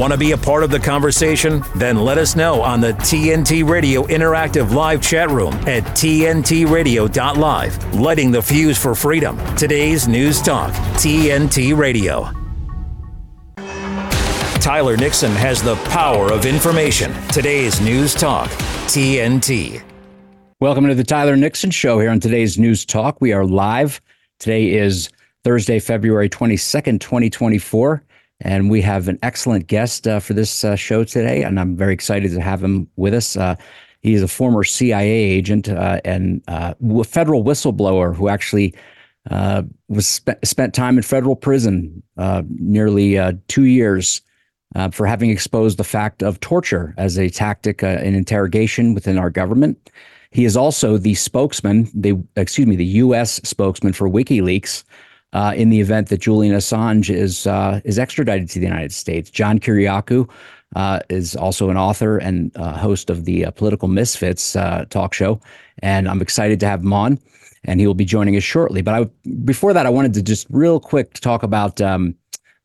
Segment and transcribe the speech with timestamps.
[0.00, 1.62] Want to be a part of the conversation?
[1.76, 7.94] Then let us know on the TNT Radio Interactive Live chat room at TNTRadio.live.
[7.94, 9.38] Lighting the fuse for freedom.
[9.56, 12.30] Today's News Talk, TNT Radio.
[14.62, 17.12] Tyler Nixon has the power of information.
[17.28, 18.48] Today's News Talk,
[18.86, 19.82] TNT.
[20.60, 23.20] Welcome to the Tyler Nixon Show here on today's News Talk.
[23.20, 24.00] We are live.
[24.38, 25.10] Today is
[25.44, 28.02] Thursday, February 22nd, 2024.
[28.42, 31.42] And we have an excellent guest uh, for this uh, show today.
[31.42, 33.36] And I'm very excited to have him with us.
[33.36, 33.56] Uh,
[34.00, 36.74] he's a former CIA agent uh, and uh,
[37.04, 38.74] federal whistleblower who actually
[39.30, 42.02] uh, was spe- spent time in federal prison,
[42.48, 44.22] nearly two years
[44.92, 49.90] for having exposed the fact of torture as a tactic in interrogation within our government.
[50.30, 53.40] He is also the spokesman, the excuse me, the U.S.
[53.42, 54.84] spokesman for WikiLeaks.
[55.32, 59.30] Uh, in the event that Julian Assange is uh, is extradited to the United States,
[59.30, 60.28] John Kiriakou
[60.74, 64.52] uh, is also an author and uh, host of the Political Misfits
[64.90, 65.40] talk show,
[65.82, 67.18] and I'm excited to have him on,
[67.64, 68.82] and he will be joining us shortly.
[68.82, 72.16] But I, before that, I wanted to just real quick talk about um,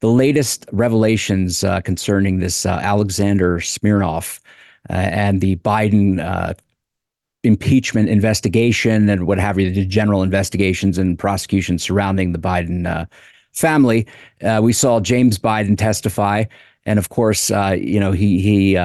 [0.02, 4.40] the latest revelations uh, concerning this uh, Alexander Smirnov
[4.90, 6.54] uh, and the Biden uh,
[7.46, 13.06] impeachment investigation and what have you, the general investigations and prosecutions surrounding the Biden uh,
[13.52, 14.06] family.
[14.44, 16.44] Uh, we saw James Biden testify,
[16.86, 18.76] and of course, you know he he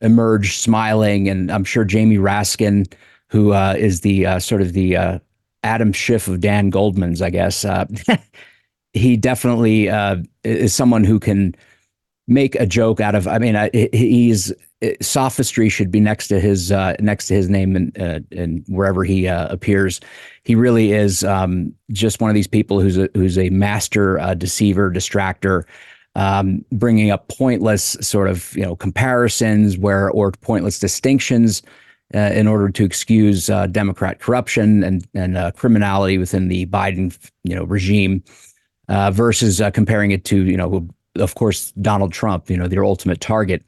[0.00, 2.92] emerged smiling, and I'm sure Jamie Raskin,
[3.28, 5.20] who is the sort of the
[5.64, 7.64] Adam Schiff of Dan Goldman's, I guess.
[8.92, 11.54] he definitely uh, is someone who can
[12.28, 13.26] make a joke out of.
[13.26, 14.52] I mean, he's
[15.00, 19.04] sophistry should be next to his uh, next to his name and uh, and wherever
[19.04, 20.00] he uh, appears.
[20.44, 24.34] He really is um, just one of these people who's a, who's a master uh,
[24.34, 25.64] deceiver, distractor.
[26.14, 31.62] Um, bringing up pointless sort of you know comparisons where or pointless distinctions
[32.14, 37.54] uh, in order to excuse uh, Democrat corruption and and criminality within the Biden you
[37.54, 38.22] know regime
[38.88, 40.86] uh, versus uh, comparing it to, you know,
[41.16, 43.64] of course, Donald Trump, you know, their ultimate target.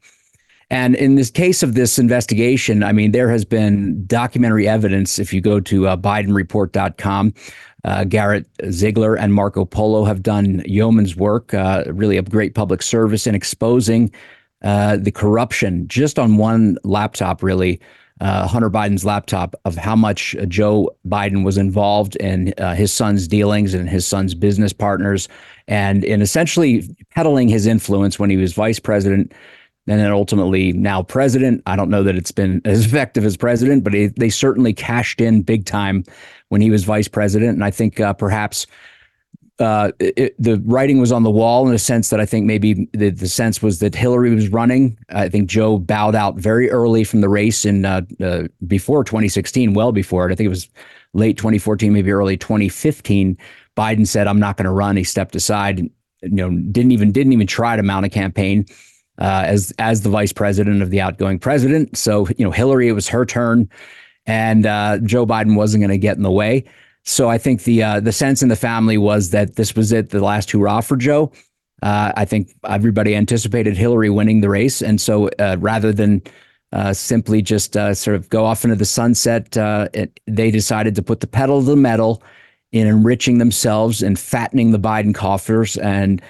[0.69, 5.19] And in this case of this investigation, I mean, there has been documentary evidence.
[5.19, 7.33] If you go to uh, BidenReport.com,
[7.83, 12.81] uh, Garrett Ziegler and Marco Polo have done yeoman's work, uh, really a great public
[12.81, 14.11] service in exposing
[14.63, 17.79] uh, the corruption just on one laptop, really,
[18.21, 23.27] uh, Hunter Biden's laptop of how much Joe Biden was involved in uh, his son's
[23.27, 25.27] dealings and his son's business partners,
[25.67, 29.33] and in essentially peddling his influence when he was vice president
[29.87, 31.61] and then ultimately now president.
[31.65, 35.21] I don't know that it's been as effective as president, but it, they certainly cashed
[35.21, 36.03] in big time
[36.49, 37.51] when he was vice president.
[37.51, 38.65] And I think uh, perhaps
[39.59, 42.89] uh, it, the writing was on the wall in a sense that I think maybe
[42.93, 44.97] the, the sense was that Hillary was running.
[45.09, 49.73] I think Joe bowed out very early from the race in uh, uh, before 2016,
[49.73, 50.33] well before it.
[50.33, 50.67] I think it was
[51.13, 53.37] late 2014, maybe early 2015.
[53.77, 55.79] Biden said, "I'm not going to run." He stepped aside.
[55.79, 55.91] You
[56.29, 58.65] know, didn't even didn't even try to mount a campaign
[59.17, 61.97] uh, as as the vice president of the outgoing president.
[61.97, 63.69] So you know, Hillary, it was her turn,
[64.25, 66.65] and uh, Joe Biden wasn't going to get in the way.
[67.03, 70.09] So I think the uh, the sense in the family was that this was it,
[70.09, 71.31] the last hurrah for Joe.
[71.83, 76.21] Uh, I think everybody anticipated Hillary winning the race, and so uh, rather than
[76.71, 79.55] uh, simply just sort of go off into the sunset,
[79.93, 82.23] it, they decided to put the pedal to the metal
[82.71, 86.21] in enriching themselves and fattening the Biden coffers and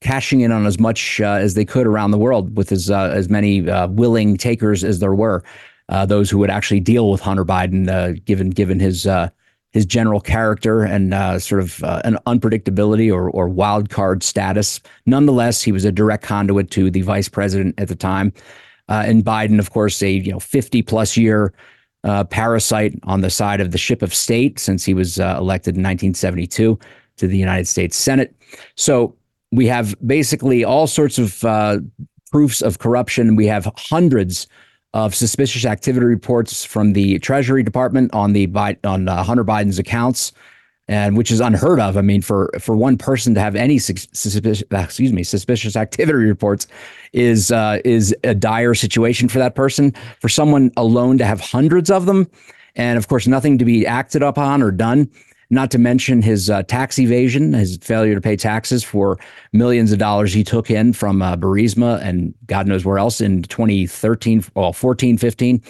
[0.00, 3.62] cashing in on as much as they could around the world with as as many
[3.88, 5.42] willing takers as there were.
[6.06, 9.06] those who would actually deal with Hunter Biden, given given his
[9.72, 14.80] his general character and uh, sort of uh, an unpredictability or, or wild card status.
[15.06, 18.32] Nonetheless, he was a direct conduit to the vice president at the time.
[18.88, 21.54] Uh, and Biden, of course, a you know 50 plus year
[22.02, 25.76] uh, parasite on the side of the ship of state since he was uh, elected
[25.76, 26.78] in 1972
[27.18, 28.34] to the United States Senate.
[28.74, 29.14] So
[29.52, 31.78] we have basically all sorts of uh,
[32.30, 33.36] proofs of corruption.
[33.36, 34.46] We have hundreds
[34.94, 38.48] of suspicious activity reports from the Treasury Department on the
[38.84, 40.32] on uh, Hunter Biden's accounts,
[40.88, 41.96] and which is unheard of.
[41.96, 46.66] I mean, for for one person to have any suspicious excuse me suspicious activity reports
[47.12, 49.92] is uh, is a dire situation for that person.
[50.20, 52.28] For someone alone to have hundreds of them,
[52.76, 55.10] and of course nothing to be acted upon or done
[55.50, 59.18] not to mention his uh, tax evasion, his failure to pay taxes for
[59.52, 63.42] millions of dollars he took in from uh, Burisma and God knows where else in
[63.42, 65.62] 2013, well, 14, 15.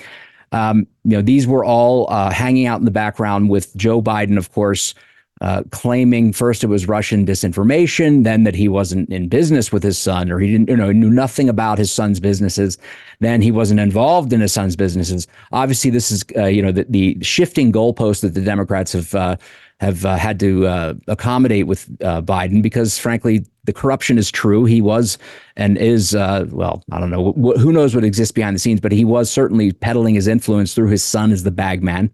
[0.53, 4.37] Um, you know, these were all uh, hanging out in the background with Joe Biden,
[4.37, 4.94] of course,
[5.41, 9.97] uh, claiming first it was Russian disinformation, then that he wasn't in business with his
[9.97, 12.77] son, or he didn't, you know, knew nothing about his son's businesses.
[13.21, 15.27] Then he wasn't involved in his son's businesses.
[15.53, 19.37] Obviously, this is, uh, you know, the, the shifting goalpost that the Democrats have uh,
[19.81, 24.65] have uh, had to uh, accommodate with uh, Biden because, frankly, the corruption is true.
[24.65, 25.17] He was
[25.56, 28.93] and is, well, I don't know, wh- who knows what exists behind the scenes, but
[28.93, 32.11] he was certainly peddling his influence through his son as the bag man.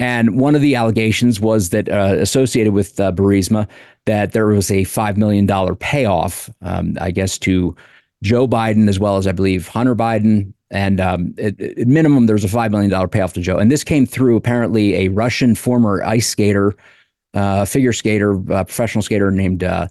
[0.00, 3.68] And one of the allegations was that uh, associated with uh, Burisma,
[4.06, 5.46] that there was a $5 million
[5.76, 7.76] payoff, um, I guess, to
[8.22, 10.54] Joe Biden, as well as I believe Hunter Biden.
[10.70, 13.58] And um, at, at, minimum, there was a $5 million payoff to Joe.
[13.58, 16.76] And this came through apparently a Russian former ice skater,
[17.34, 19.88] uh, figure skater, uh, professional skater named uh,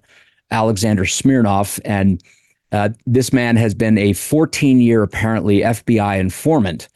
[0.50, 1.78] Alexander Smirnov.
[1.84, 2.22] And
[2.72, 6.88] uh, this man has been a 14 year, apparently, FBI informant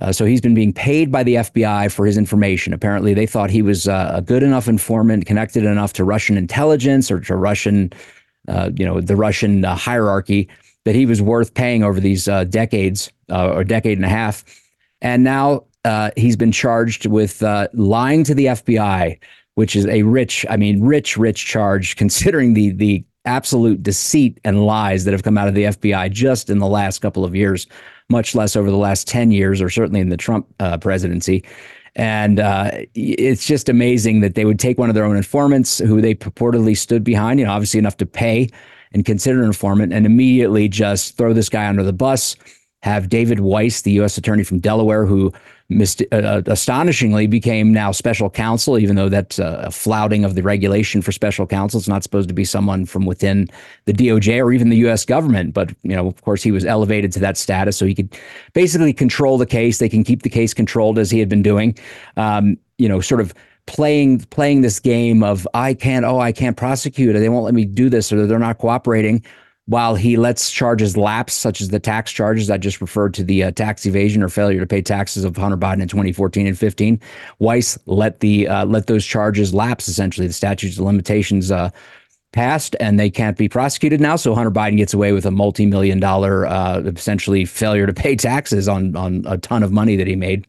[0.00, 2.72] uh, so he's been being paid by the FBI for his information.
[2.72, 7.10] Apparently, they thought he was uh, a good enough informant, connected enough to Russian intelligence
[7.10, 7.92] or to Russian,
[8.76, 10.48] you know, the Russian hierarchy
[10.88, 14.42] that he was worth paying over these uh, decades uh, or decade and a half.
[15.02, 15.64] And now
[16.16, 17.42] he's been charged with
[17.72, 19.18] lying to the FBI,
[19.54, 24.64] which is a rich, I mean, rich, rich charge considering the the absolute deceit and
[24.64, 27.66] lies that have come out of the FBI just in the last couple of years
[28.10, 31.44] much less over the last 10 years or certainly in the Trump uh, presidency.
[31.94, 36.00] And uh, it's just amazing that they would take one of their own informants who
[36.00, 38.48] they purportedly stood behind, you know, obviously enough to pay
[38.92, 42.36] and consider an informant, and immediately just throw this guy under the bus.
[42.82, 44.16] Have David Weiss, the U.S.
[44.18, 45.32] attorney from Delaware, who
[45.68, 50.42] mist- uh, uh, astonishingly became now special counsel, even though that's a flouting of the
[50.42, 51.78] regulation for special counsel.
[51.78, 53.48] It's not supposed to be someone from within
[53.86, 55.04] the DOJ or even the U.S.
[55.04, 55.54] government.
[55.54, 57.76] But, you know, of course, he was elevated to that status.
[57.76, 58.16] So he could
[58.52, 59.78] basically control the case.
[59.78, 61.76] They can keep the case controlled as he had been doing,
[62.16, 63.34] um, you know, sort of
[63.68, 67.54] playing playing this game of I can't oh I can't prosecute or they won't let
[67.54, 69.22] me do this or they're not cooperating
[69.68, 73.44] while he lets charges lapse, such as the tax charges I just referred to the
[73.44, 76.98] uh, tax evasion or failure to pay taxes of Hunter Biden in 2014 and 15,
[77.38, 79.86] Weiss let the uh, let those charges lapse.
[79.86, 81.68] Essentially, the statutes of limitations uh,
[82.32, 84.16] passed, and they can't be prosecuted now.
[84.16, 88.68] So Hunter Biden gets away with a multi-million dollar, uh, essentially failure to pay taxes
[88.68, 90.46] on on a ton of money that he made.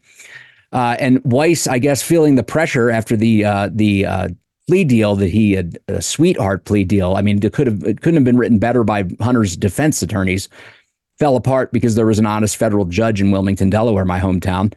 [0.72, 4.06] Uh, and Weiss, I guess, feeling the pressure after the uh, the
[4.68, 7.16] plea deal that he had a sweetheart plea deal.
[7.16, 10.48] I mean, it could have it couldn't have been written better by Hunter's defense attorneys.
[11.18, 14.74] Fell apart because there was an honest federal judge in Wilmington, Delaware, my hometown.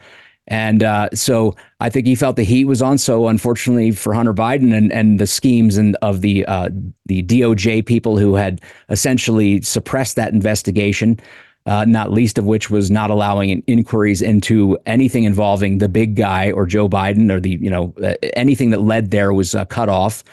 [0.48, 2.98] And uh, so I think he felt the heat was on.
[2.98, 6.68] So unfortunately for Hunter Biden and, and the schemes and of the uh,
[7.06, 11.20] the DOJ people who had essentially suppressed that investigation,
[11.66, 16.50] uh, not least of which was not allowing inquiries into anything involving the big guy
[16.50, 19.88] or Joe Biden or the, you know, uh, anything that led there was uh, cut
[19.88, 20.24] off.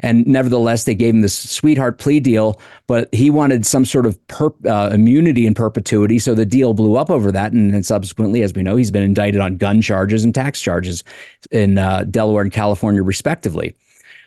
[0.00, 4.16] And nevertheless, they gave him this sweetheart plea deal, but he wanted some sort of
[4.64, 6.20] uh, immunity in perpetuity.
[6.20, 7.52] So the deal blew up over that.
[7.52, 11.02] And then subsequently, as we know, he's been indicted on gun charges and tax charges
[11.50, 13.74] in uh, Delaware and California, respectively.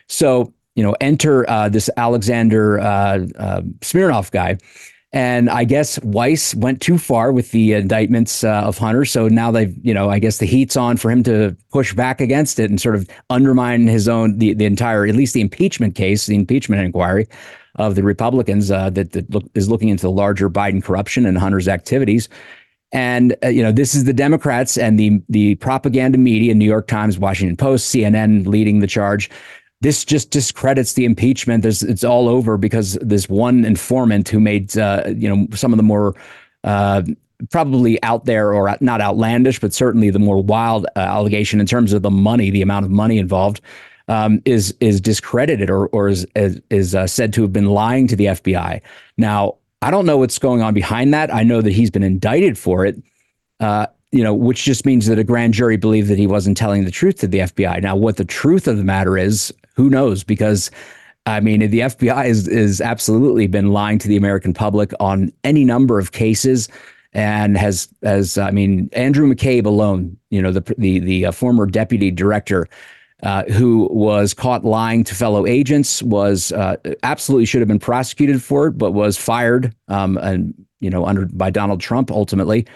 [0.08, 3.26] So, you know, enter uh, this Alexander
[3.80, 4.58] Smirnov guy
[5.12, 9.04] and I guess Weiss went too far with the indictments uh, of Hunter.
[9.04, 12.20] So now they've, you know, I guess the heat's on for him to push back
[12.22, 15.96] against it and sort of undermine his own, the, the entire, at least the impeachment
[15.96, 17.28] case, the impeachment inquiry
[17.76, 21.36] of the Republicans uh, that, that look, is looking into the larger Biden corruption and
[21.36, 22.30] Hunter's activities.
[22.90, 26.86] And uh, you know, this is the Democrats and the the propaganda media, New York
[26.86, 29.30] Times, Washington Post, CNN leading the charge
[29.82, 31.62] this just discredits the impeachment.
[31.62, 35.76] There's, it's all over because this one informant who made uh, you know some of
[35.76, 36.14] the more
[36.62, 37.02] uh,
[37.50, 41.92] probably out there or not outlandish, but certainly the more wild uh, allegation in terms
[41.92, 43.60] of the money, the amount of money involved.
[44.08, 48.08] Um, is is discredited or or is is, is uh, said to have been lying
[48.08, 48.80] to the FBI.
[49.16, 51.32] Now, I don't know what's going on behind that.
[51.32, 53.00] I know that he's been indicted for it.
[53.60, 56.84] Uh, you know, which just means that a grand jury believed that he wasn't telling
[56.84, 57.82] the truth to the FBI.
[57.82, 60.22] Now, what the truth of the matter is, who knows?
[60.22, 60.70] Because
[61.24, 65.64] I mean, the FBI is is absolutely been lying to the American public on any
[65.64, 66.68] number of cases,
[67.12, 71.66] and has as I mean, Andrew McCabe alone, you know, the the the uh, former
[71.66, 72.68] deputy director.
[73.22, 78.42] Uh, who was caught lying to fellow agents was uh, absolutely should have been prosecuted
[78.42, 82.66] for it, but was fired um, and you know under by Donald Trump ultimately.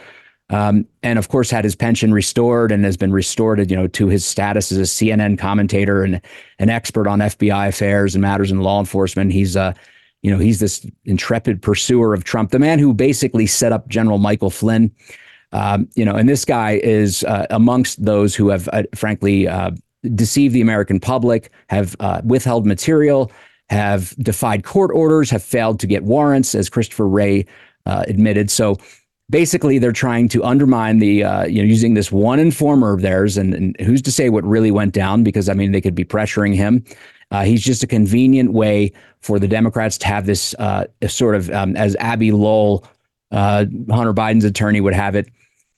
[0.48, 4.06] Um, and of course, had his pension restored and has been restored, you know, to
[4.06, 6.20] his status as a CNN commentator and
[6.58, 9.32] an expert on FBI affairs and matters in law enforcement.
[9.32, 9.72] He's, uh,
[10.22, 14.18] you know, he's this intrepid pursuer of Trump, the man who basically set up General
[14.18, 14.92] Michael Flynn.
[15.52, 19.72] Um, you know, and this guy is uh, amongst those who have, uh, frankly, uh,
[20.14, 23.32] deceived the American public, have uh, withheld material,
[23.68, 27.46] have defied court orders, have failed to get warrants, as Christopher Wray
[27.86, 28.50] uh, admitted.
[28.50, 28.78] So
[29.30, 33.36] basically, they're trying to undermine the, uh, you know, using this one informer of theirs.
[33.36, 35.22] And, and, who's to say what really went down?
[35.22, 36.84] Because, I mean, they could be pressuring him.
[37.30, 41.50] Uh, he's just a convenient way for the Democrats to have this uh, sort of,
[41.50, 42.86] um, as Abbe Lowell,
[43.32, 45.28] uh, Hunter Biden's attorney, would have it,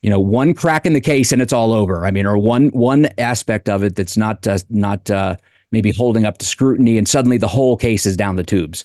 [0.03, 2.05] you know, one crack in the case and it's all over.
[2.05, 5.37] I mean, or one one aspect of it that's not uh, not uh,
[5.73, 8.85] maybe holding up to scrutiny, and suddenly the whole case is down the tubes,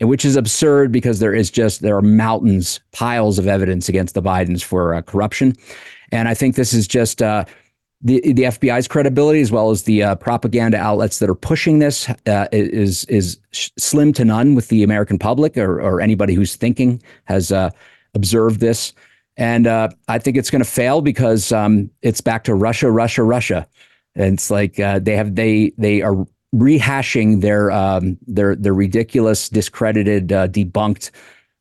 [0.00, 4.14] and which is absurd because there is just there are mountains, piles of evidence against
[4.14, 5.56] the Bidens for uh, corruption,
[6.12, 7.22] and I think this is just.
[7.22, 7.44] Uh,
[8.02, 12.08] the, the FBI's credibility, as well as the uh, propaganda outlets that are pushing this,
[12.08, 17.02] uh, is is slim to none with the American public or, or anybody who's thinking
[17.24, 17.52] has
[18.14, 18.94] observed this.
[19.36, 23.22] And uh, I think it's going to fail because um, it's back to Russia, Russia,
[23.22, 23.66] Russia.
[24.14, 29.48] And it's like uh, they have they they are rehashing their um, their their ridiculous,
[29.48, 31.10] discredited, uh, debunked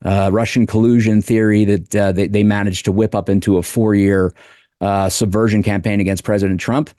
[0.05, 3.96] uh, Russian collusion theory that uh, they they managed to whip up into a four
[3.96, 4.34] year
[4.81, 6.89] uh, subversion campaign against President Trump.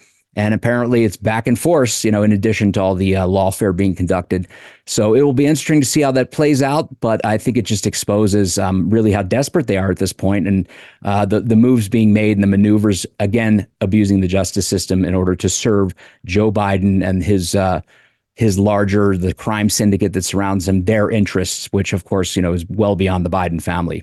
[0.40, 3.76] And apparently it's back in force, you know, in addition to all the uh, lawfare
[3.76, 4.48] being conducted.
[4.86, 6.88] So it will be interesting to see how that plays out.
[7.00, 10.48] But I think it just exposes um, really how desperate they are at this point
[10.48, 10.66] and
[11.04, 15.14] uh, the, the moves being made and the maneuvers, again, abusing the justice system in
[15.14, 15.94] order to serve
[16.24, 17.54] Joe Biden and his.
[17.54, 17.82] Uh,
[18.36, 22.54] his larger the crime syndicate that surrounds him their interests which of course you know
[22.54, 24.02] is well beyond the biden family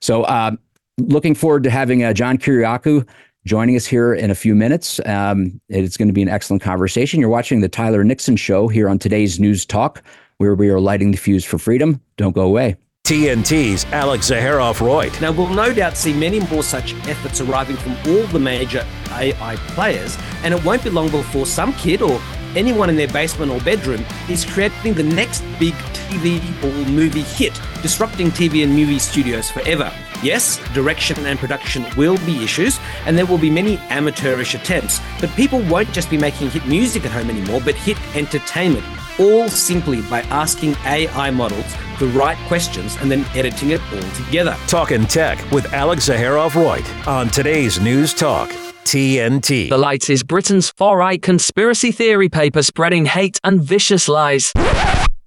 [0.00, 0.50] so uh,
[0.98, 3.06] looking forward to having uh, john kiriakou
[3.48, 5.00] joining us here in a few minutes.
[5.06, 7.18] Um, it's going to be an excellent conversation.
[7.18, 10.02] You're watching the Tyler Nixon Show here on today's News Talk,
[10.36, 12.00] where we are lighting the fuse for freedom.
[12.16, 12.76] Don't go away.
[13.08, 15.18] TNT's Alex Zaharov Reutt.
[15.22, 19.56] Now, we'll no doubt see many more such efforts arriving from all the major AI
[19.68, 22.20] players, and it won't be long before some kid or
[22.54, 27.58] anyone in their basement or bedroom is creating the next big TV or movie hit,
[27.80, 29.90] disrupting TV and movie studios forever.
[30.22, 35.30] Yes, direction and production will be issues, and there will be many amateurish attempts, but
[35.30, 38.84] people won't just be making hit music at home anymore, but hit entertainment,
[39.18, 44.56] all simply by asking AI models the right questions and then editing it all together.
[44.66, 48.50] Talking Tech with Alex Zaharov Reutt on today's News Talk.
[48.84, 49.68] TNT.
[49.68, 54.52] The Light is Britain's far right conspiracy theory paper spreading hate and vicious lies.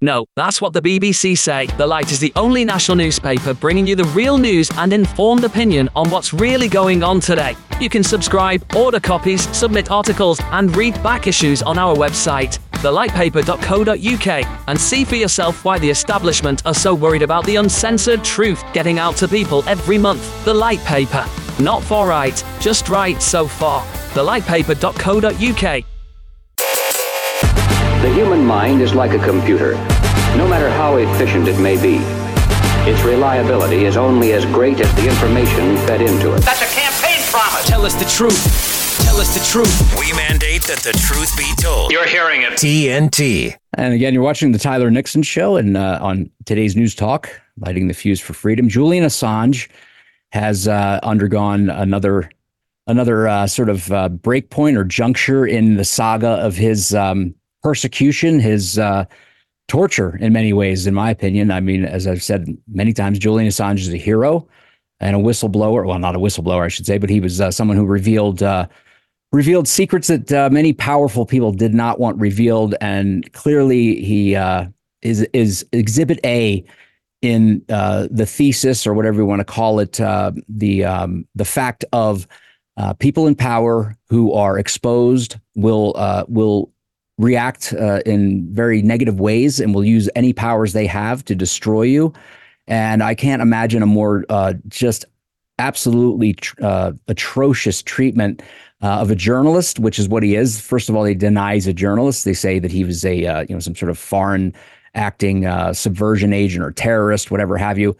[0.00, 1.66] No, that's what the BBC say.
[1.78, 5.88] The Light is the only national newspaper bringing you the real news and informed opinion
[5.94, 7.54] on what's really going on today.
[7.80, 14.46] You can subscribe, order copies, submit articles, and read back issues on our website, thelightpaper.co.uk,
[14.68, 18.98] and see for yourself why the establishment are so worried about the uncensored truth getting
[18.98, 20.44] out to people every month.
[20.44, 21.24] The Light Paper.
[21.60, 23.84] Not for right, just right so far.
[24.14, 25.84] Thelightpaper.co.uk.
[28.02, 29.74] The human mind is like a computer,
[30.36, 31.98] no matter how efficient it may be.
[32.84, 36.40] Its reliability is only as great as the information fed into it.
[36.40, 37.64] That's a campaign promise.
[37.64, 38.71] Tell us the truth.
[39.02, 39.98] Tell us the truth.
[39.98, 41.90] We mandate that the truth be told.
[41.90, 42.52] You're hearing it.
[42.52, 43.54] TNT.
[43.74, 47.28] And again, you're watching the Tyler Nixon Show, and uh, on today's News Talk,
[47.58, 49.68] lighting the fuse for freedom, Julian Assange
[50.32, 52.30] has uh, undergone another
[52.86, 58.40] another uh, sort of uh, breakpoint or juncture in the saga of his um, persecution,
[58.40, 59.04] his uh,
[59.68, 61.50] torture in many ways, in my opinion.
[61.50, 64.46] I mean, as I've said many times, Julian Assange is a hero
[65.00, 65.86] and a whistleblower.
[65.86, 68.66] Well, not a whistleblower, I should say, but he was uh, someone who revealed uh,
[69.32, 74.66] revealed secrets that uh, many powerful people did not want revealed, and clearly he uh,
[75.02, 76.64] is is Exhibit A
[77.22, 81.44] in uh, the thesis or whatever you want to call it, uh, the um, the
[81.44, 82.26] fact of
[82.98, 85.94] people in power who are exposed will
[86.28, 86.72] will
[87.18, 91.82] react uh, in very negative ways and will use any powers they have to destroy
[91.82, 92.12] you.
[92.66, 95.04] And I can't imagine a more uh, just
[95.58, 98.42] absolutely tr- uh, atrocious treatment
[98.82, 100.60] uh, of a journalist, which is what he is.
[100.60, 102.24] First of all, he denies a journalist.
[102.24, 104.52] They say that he was a uh, you know some sort of foreign
[104.94, 107.96] acting uh, subversion agent or terrorist, whatever have you.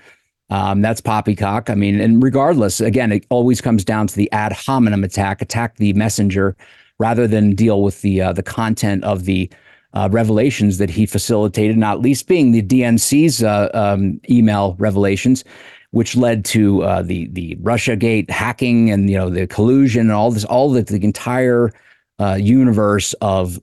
[0.51, 1.71] Um, that's poppycock.
[1.71, 5.77] I mean, and regardless, again, it always comes down to the ad hominem attack, attack
[5.77, 6.55] the messenger
[6.99, 9.51] rather than deal with the uh, the content of the
[9.95, 15.45] uh, revelations that he facilitated, not least being the DNC's uh, um, email revelations,
[15.93, 20.31] which led to uh, the the RussiaGate hacking and you know the collusion and all
[20.33, 21.71] this, all the, the entire
[22.19, 23.61] uh, universe of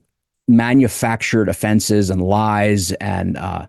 [0.48, 3.66] manufactured offenses and lies and uh,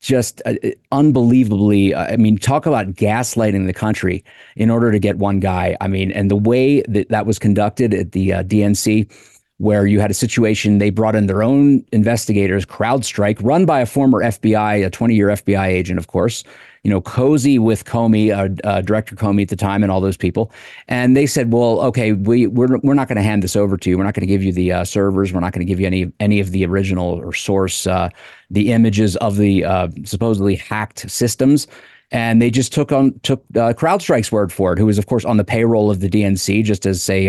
[0.00, 0.54] just uh,
[0.92, 4.24] unbelievably uh, i mean talk about gaslighting the country
[4.56, 5.76] in order to get one guy.
[5.80, 9.10] I mean and the way that that was conducted at the uh, dnc
[9.58, 13.86] where you had a situation they brought in their own investigators, CrowdStrike, run by a
[13.86, 16.44] former FBI, a 20 year FBI agent, of course,
[16.82, 20.16] you know, cozy with Comey, uh, uh, Director Comey at the time, and all those
[20.16, 20.50] people.
[20.88, 23.90] And they said, well, okay, we, we're, we're not going to hand this over to
[23.90, 23.98] you.
[23.98, 25.32] We're not going to give you the uh, servers.
[25.32, 28.08] We're not going to give you any, any of the original or source, uh,
[28.50, 31.66] the images of the uh, supposedly hacked systems.
[32.12, 35.24] And they just took on took uh, CrowdStrike's word for it, who was, of course,
[35.24, 37.28] on the payroll of the DNC, just as say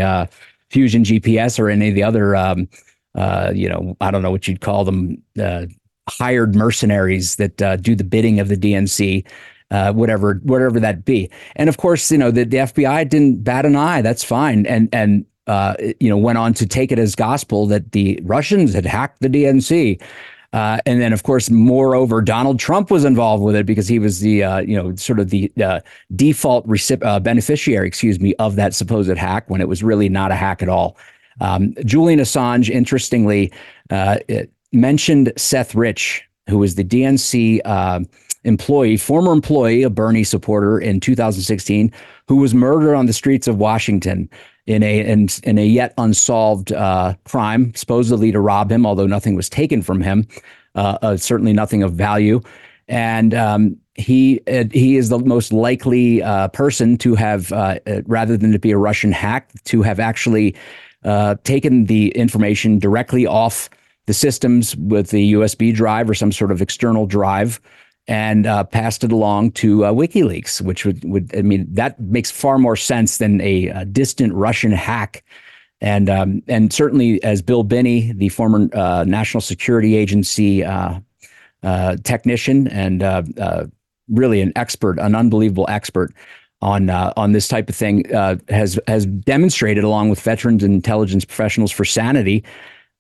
[0.69, 2.67] Fusion GPS or any of the other, um,
[3.53, 5.21] you know, I don't know what you'd call them,
[6.09, 9.25] hired mercenaries that uh, do the bidding of the DNC,
[9.71, 11.29] uh, whatever whatever that be.
[11.55, 14.01] And of course, you know the, the FBI didn't bat an eye.
[14.01, 14.65] That's fine.
[14.65, 18.73] And and uh, you know went on to take it as gospel that the Russians
[18.73, 20.01] had hacked the DNC.
[20.53, 24.19] Uh, and then, of course, moreover, Donald Trump was involved with it because he was
[24.19, 25.79] the, uh, you know, sort of the uh,
[26.13, 30.29] default recip- uh, beneficiary, excuse me, of that supposed hack when it was really not
[30.29, 30.97] a hack at all.
[31.39, 33.51] Um, Julian Assange, interestingly,
[33.89, 34.17] uh,
[34.71, 38.01] mentioned Seth Rich, who was the DNC uh,
[38.43, 41.91] employee, former employee, a Bernie supporter in 2016,
[42.27, 44.29] who was murdered on the streets of Washington
[44.67, 49.35] in a in, in a yet unsolved uh, crime, supposedly to rob him, although nothing
[49.35, 50.27] was taken from him,
[50.75, 52.41] uh, uh certainly nothing of value.
[52.87, 57.51] And um, he uh, he is the most likely uh, person to have,
[58.05, 60.55] rather than to be a Russian hack, to have actually
[61.43, 63.69] taken the information directly off
[64.11, 67.61] the systems with the USB drive or some sort of external drive
[68.07, 72.29] and uh, passed it along to uh, WikiLeaks, which would, would, I mean, that makes
[72.29, 75.23] far more sense than a, a distant Russian hack.
[75.79, 80.99] And um, and certainly, as Bill Binney, the former uh, National Security Agency uh,
[81.63, 83.23] uh, technician and uh,
[84.09, 86.13] really an expert, an unbelievable expert
[86.61, 88.03] on on this type of thing,
[88.49, 92.43] has has demonstrated, along with veterans and intelligence professionals for sanity,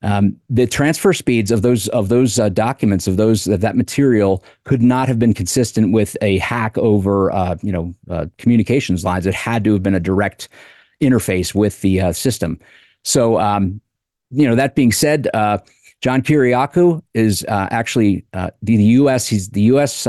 [0.03, 4.43] um, the transfer speeds of those of those uh, documents of those of that material
[4.63, 9.25] could not have been consistent with a hack over uh, you know uh, communications lines.
[9.25, 10.49] It had to have been a direct
[11.01, 12.59] interface with the uh, system.
[13.03, 13.79] So um,
[14.31, 15.59] you know that being said, uh,
[16.01, 19.27] John Kiriakou is uh, actually the, the, U.S.
[19.27, 20.07] He's the U.S.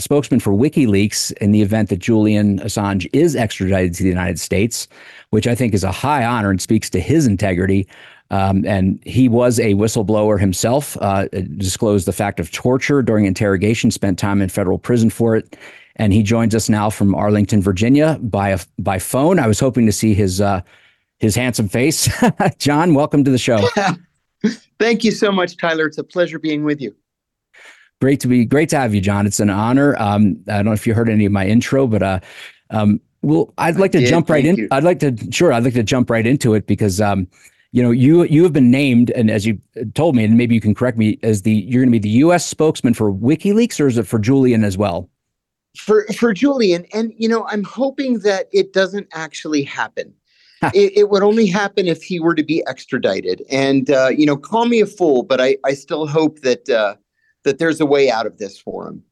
[0.00, 4.86] spokesman for WikiLeaks in the event that Julian Assange is extradited to the United States,
[5.30, 7.88] which I think is a high honor and speaks to his integrity.
[8.30, 13.90] Um, and he was a whistleblower himself, uh, disclosed the fact of torture during interrogation,
[13.90, 15.56] spent time in federal prison for it.
[15.96, 19.38] And he joins us now from Arlington, Virginia by, a, by phone.
[19.38, 20.60] I was hoping to see his, uh,
[21.18, 22.08] his handsome face.
[22.58, 23.68] John, welcome to the show.
[24.78, 25.86] Thank you so much, Tyler.
[25.86, 26.94] It's a pleasure being with you.
[28.00, 29.26] Great to be great to have you, John.
[29.26, 29.94] It's an honor.
[29.98, 32.20] Um, I don't know if you heard any of my intro, but uh,
[32.70, 34.56] um, well, I'd like to jump right in.
[34.56, 34.68] You.
[34.70, 35.52] I'd like to sure.
[35.52, 37.28] I'd like to jump right into it because um,
[37.72, 39.60] you know, you you have been named, and as you
[39.94, 42.16] told me, and maybe you can correct me, as the you're going to be the
[42.20, 42.44] U.S.
[42.44, 45.08] spokesman for WikiLeaks, or is it for Julian as well?
[45.76, 50.12] For for Julian, and you know, I'm hoping that it doesn't actually happen.
[50.74, 53.42] it, it, would only happen if he were to be extradited.
[53.50, 56.96] And uh, you know, call me a fool, but I I still hope that uh,
[57.44, 59.04] that there's a way out of this for him.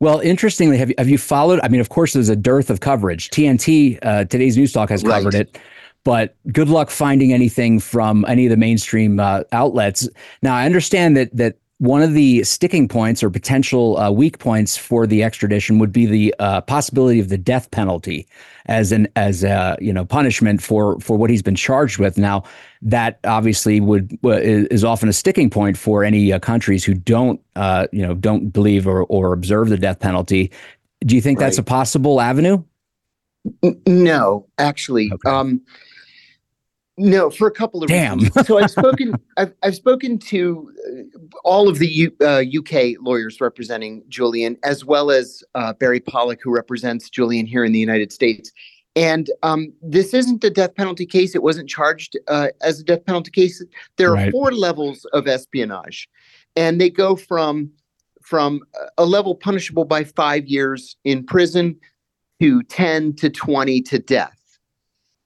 [0.00, 1.60] Well, interestingly, have you, have you followed?
[1.62, 3.30] I mean, of course, there's a dearth of coverage.
[3.30, 5.46] TNT, uh, today's news talk has covered right.
[5.46, 5.58] it
[6.04, 10.08] but good luck finding anything from any of the mainstream uh, outlets.
[10.42, 14.76] Now, I understand that that one of the sticking points or potential uh, weak points
[14.76, 18.28] for the extradition would be the uh, possibility of the death penalty
[18.66, 22.18] as an as a you know punishment for for what he's been charged with.
[22.18, 22.44] Now,
[22.82, 27.86] that obviously would is often a sticking point for any uh, countries who don't uh,
[27.92, 30.50] you know don't believe or or observe the death penalty.
[31.06, 31.46] Do you think right.
[31.46, 32.62] that's a possible avenue?
[33.86, 35.10] No, actually.
[35.10, 35.30] Okay.
[35.30, 35.62] Um,
[37.00, 38.18] no, for a couple of Damn.
[38.18, 38.46] reasons.
[38.46, 39.14] so I've spoken.
[39.38, 44.84] I've, I've spoken to uh, all of the U, uh, UK lawyers representing Julian, as
[44.84, 48.52] well as uh, Barry Pollack, who represents Julian here in the United States.
[48.96, 51.34] And um, this isn't a death penalty case.
[51.34, 53.64] It wasn't charged uh, as a death penalty case.
[53.96, 54.28] There right.
[54.28, 56.06] are four levels of espionage,
[56.54, 57.70] and they go from
[58.20, 58.60] from
[58.98, 61.76] a level punishable by five years in prison
[62.42, 64.39] to ten to twenty to death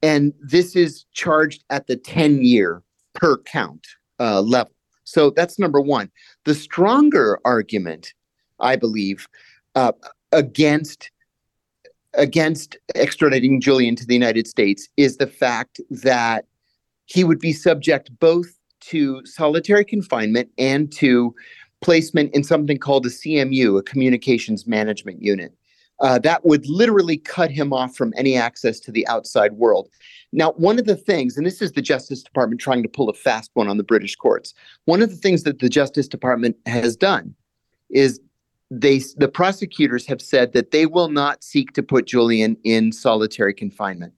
[0.04, 2.82] and this is charged at the 10 year
[3.14, 3.86] per count
[4.20, 4.74] uh, level.
[5.04, 6.10] So that's number one.
[6.44, 8.12] The stronger argument,
[8.60, 9.26] I believe,
[9.74, 9.92] uh,
[10.30, 11.10] against
[12.12, 16.44] against extraditing Julian to the United States is the fact that
[17.06, 21.34] he would be subject both to solitary confinement and to
[21.80, 25.54] placement in something called a CMU, a communications management unit.
[26.04, 29.88] Uh, that would literally cut him off from any access to the outside world.
[30.32, 33.14] Now, one of the things, and this is the Justice Department trying to pull a
[33.14, 34.52] fast one on the British courts,
[34.84, 37.34] one of the things that the Justice Department has done
[37.88, 38.20] is
[38.70, 43.54] they the prosecutors have said that they will not seek to put Julian in solitary
[43.54, 44.12] confinement.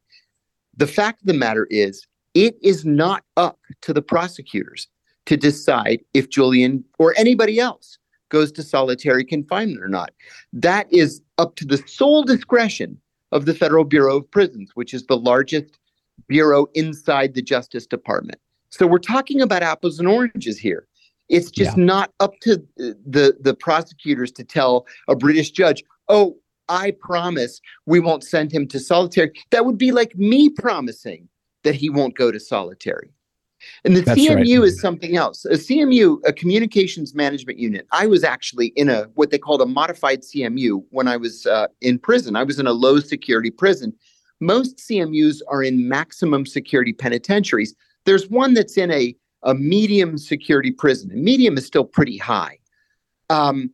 [0.76, 4.88] The fact of the matter is, it is not up to the prosecutors
[5.26, 10.12] to decide if Julian or anybody else goes to solitary confinement or not.
[10.52, 13.00] That is up to the sole discretion
[13.32, 15.78] of the Federal Bureau of Prisons, which is the largest
[16.28, 18.38] bureau inside the Justice Department.
[18.70, 20.86] So we're talking about apples and oranges here.
[21.28, 21.84] It's just yeah.
[21.84, 26.36] not up to uh, the the prosecutors to tell a British judge, "Oh,
[26.68, 31.28] I promise we won't send him to solitary." That would be like me promising
[31.64, 33.12] that he won't go to solitary.
[33.84, 34.68] And the That's CMU right.
[34.68, 35.44] is something else.
[35.44, 37.86] A CMU, a communications management unit.
[37.92, 41.68] I was actually in a what they called a modified CMU when I was uh,
[41.80, 42.36] in prison.
[42.36, 43.92] I was in a low security prison.
[44.40, 47.74] Most CMUs are in maximum security penitentiaries.
[48.04, 49.14] There's one that's in a
[49.46, 51.10] a medium security prison.
[51.10, 52.58] And medium is still pretty high.
[53.30, 53.70] Um,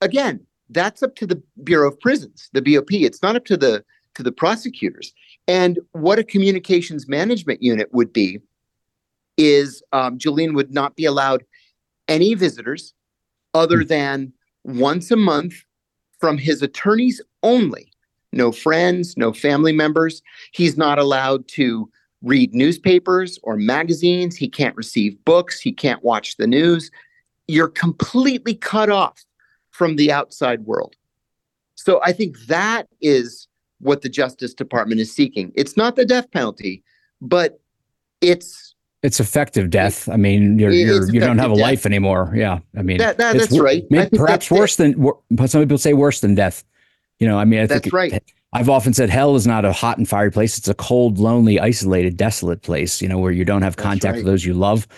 [0.00, 2.92] again, that's up to the Bureau of Prisons, the BOP.
[2.92, 5.12] It's not up to the to the prosecutors.
[5.46, 8.40] And what a communications management unit would be
[9.36, 11.44] is um, Julian would not be allowed
[12.08, 12.94] any visitors
[13.54, 13.88] other hmm.
[13.88, 14.32] than
[14.64, 15.54] once a month
[16.18, 17.92] from his attorneys only.
[18.32, 20.22] No friends, no family members.
[20.52, 21.90] He's not allowed to
[22.22, 24.36] read newspapers or magazines.
[24.36, 25.60] He can't receive books.
[25.60, 26.90] He can't watch the news.
[27.46, 29.24] You're completely cut off
[29.70, 30.96] from the outside world.
[31.74, 33.46] So I think that is
[33.80, 35.52] what the Justice Department is seeking.
[35.54, 36.82] It's not the death penalty,
[37.20, 37.60] but
[38.20, 38.74] it's
[39.06, 40.08] it's effective death.
[40.08, 41.62] I mean, you're, you're you don't have a death.
[41.62, 42.32] life anymore.
[42.34, 43.84] Yeah, I mean, that, that, that's right.
[44.12, 44.96] perhaps worse it.
[44.98, 46.64] than some people say worse than death.
[47.20, 48.22] You know, I mean, I that's think right.
[48.52, 50.58] I've often said hell is not a hot and fiery place.
[50.58, 54.16] It's a cold, lonely, isolated, desolate place, you know, where you don't have contact right.
[54.16, 54.88] with those you love.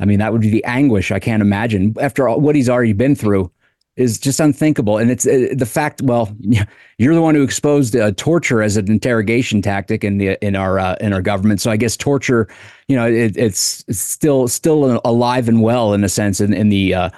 [0.00, 2.94] I mean, that would be the anguish I can't imagine after all, what he's already
[2.94, 3.50] been through
[3.98, 4.96] is just unthinkable.
[4.96, 6.00] And it's uh, the fact.
[6.00, 6.34] Well,
[6.98, 10.78] you're the one who exposed uh, torture as an interrogation tactic in the in our
[10.78, 11.60] uh, in our government.
[11.60, 12.48] So I guess torture,
[12.86, 16.68] you know, it, it's, it's, still still alive and well in a sense in in
[16.68, 17.10] the uh,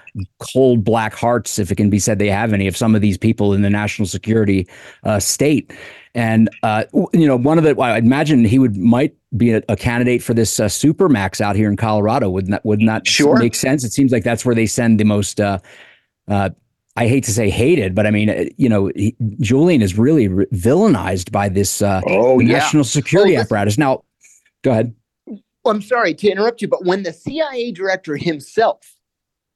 [0.52, 3.18] cold black hearts, if it can be said they have any, of some of these
[3.18, 4.66] people in the national security
[5.04, 5.72] uh, state.
[6.14, 9.76] And uh, you know, one of the I imagine he would might be a, a
[9.76, 12.30] candidate for this uh, supermax out here in Colorado.
[12.30, 13.38] Wouldn't that wouldn't that sure.
[13.38, 13.84] make sense?
[13.84, 15.58] It seems like that's where they send the most uh,
[16.28, 16.50] uh,
[16.96, 20.28] I hate to say hated, but I mean, uh, you know, he, Julian is really
[20.28, 22.88] re- villainized by this uh, oh, national yeah.
[22.88, 23.78] security oh, apparatus.
[23.78, 24.04] Now,
[24.62, 24.94] go ahead.
[25.64, 28.96] I'm sorry to interrupt you, but when the CIA director himself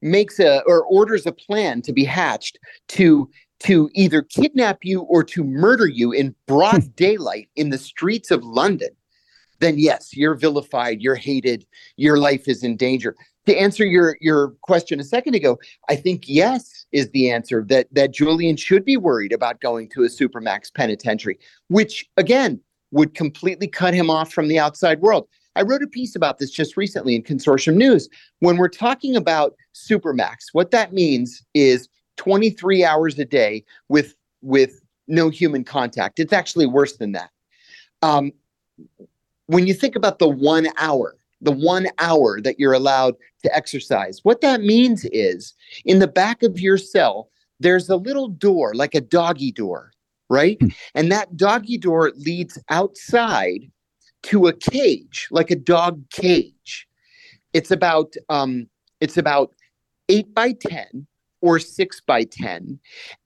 [0.01, 3.29] makes a or orders a plan to be hatched to
[3.61, 8.45] to either kidnap you or to murder you in broad daylight in the streets of
[8.45, 8.91] London,
[9.61, 11.67] then yes, you're vilified, you're hated,
[11.97, 13.17] your life is in danger
[13.47, 17.89] to answer your your question a second ago, I think yes is the answer that
[17.93, 23.67] that Julian should be worried about going to a supermax penitentiary, which again would completely
[23.67, 25.27] cut him off from the outside world.
[25.57, 28.09] I wrote a piece about this just recently in Consortium News.
[28.41, 34.81] When we're talking about supermax, what that means is 23 hours a day with with
[35.07, 36.19] no human contact.
[36.19, 37.31] It's actually worse than that.
[38.03, 38.33] Um,
[39.47, 44.21] when you think about the one hour the one hour that you're allowed to exercise.
[44.23, 45.55] What that means is
[45.85, 47.29] in the back of your cell,
[47.61, 49.93] there's a little door, like a doggy door,
[50.29, 50.57] right?
[50.61, 50.69] Hmm.
[50.95, 53.71] And that doggy door leads outside
[54.25, 56.89] to a cage, like a dog cage.
[57.53, 58.69] It's about um,
[59.01, 59.55] it's about
[60.09, 61.07] eight by ten
[61.41, 62.81] or six by ten,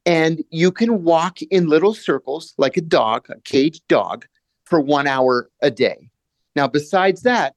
[0.05, 4.27] and you can walk in little circles like a dog, a caged dog,
[4.65, 6.11] for one hour a day.
[6.57, 7.55] Now, besides that,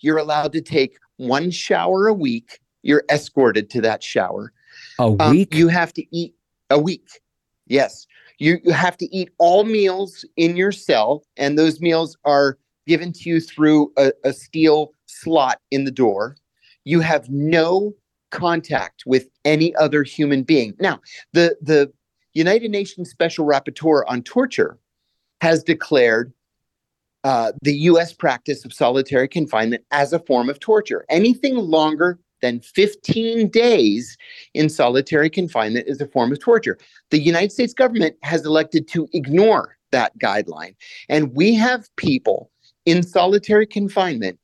[0.00, 2.60] you're allowed to take one shower a week.
[2.82, 4.52] You're escorted to that shower.
[4.98, 5.54] A um, week?
[5.54, 6.34] You have to eat
[6.70, 7.20] a week.
[7.66, 8.06] Yes.
[8.38, 13.12] You, you have to eat all meals in your cell, and those meals are given
[13.12, 16.36] to you through a, a steel slot in the door.
[16.84, 17.94] You have no
[18.30, 20.74] contact with any other human being.
[20.80, 21.00] Now,
[21.32, 21.92] the, the
[22.32, 24.78] United Nations Special Rapporteur on Torture
[25.40, 26.32] has declared
[27.24, 31.04] uh, the US practice of solitary confinement as a form of torture.
[31.08, 34.16] Anything longer than 15 days
[34.54, 36.78] in solitary confinement is a form of torture.
[37.10, 40.74] The United States government has elected to ignore that guideline.
[41.08, 42.50] And we have people
[42.86, 44.38] in solitary confinement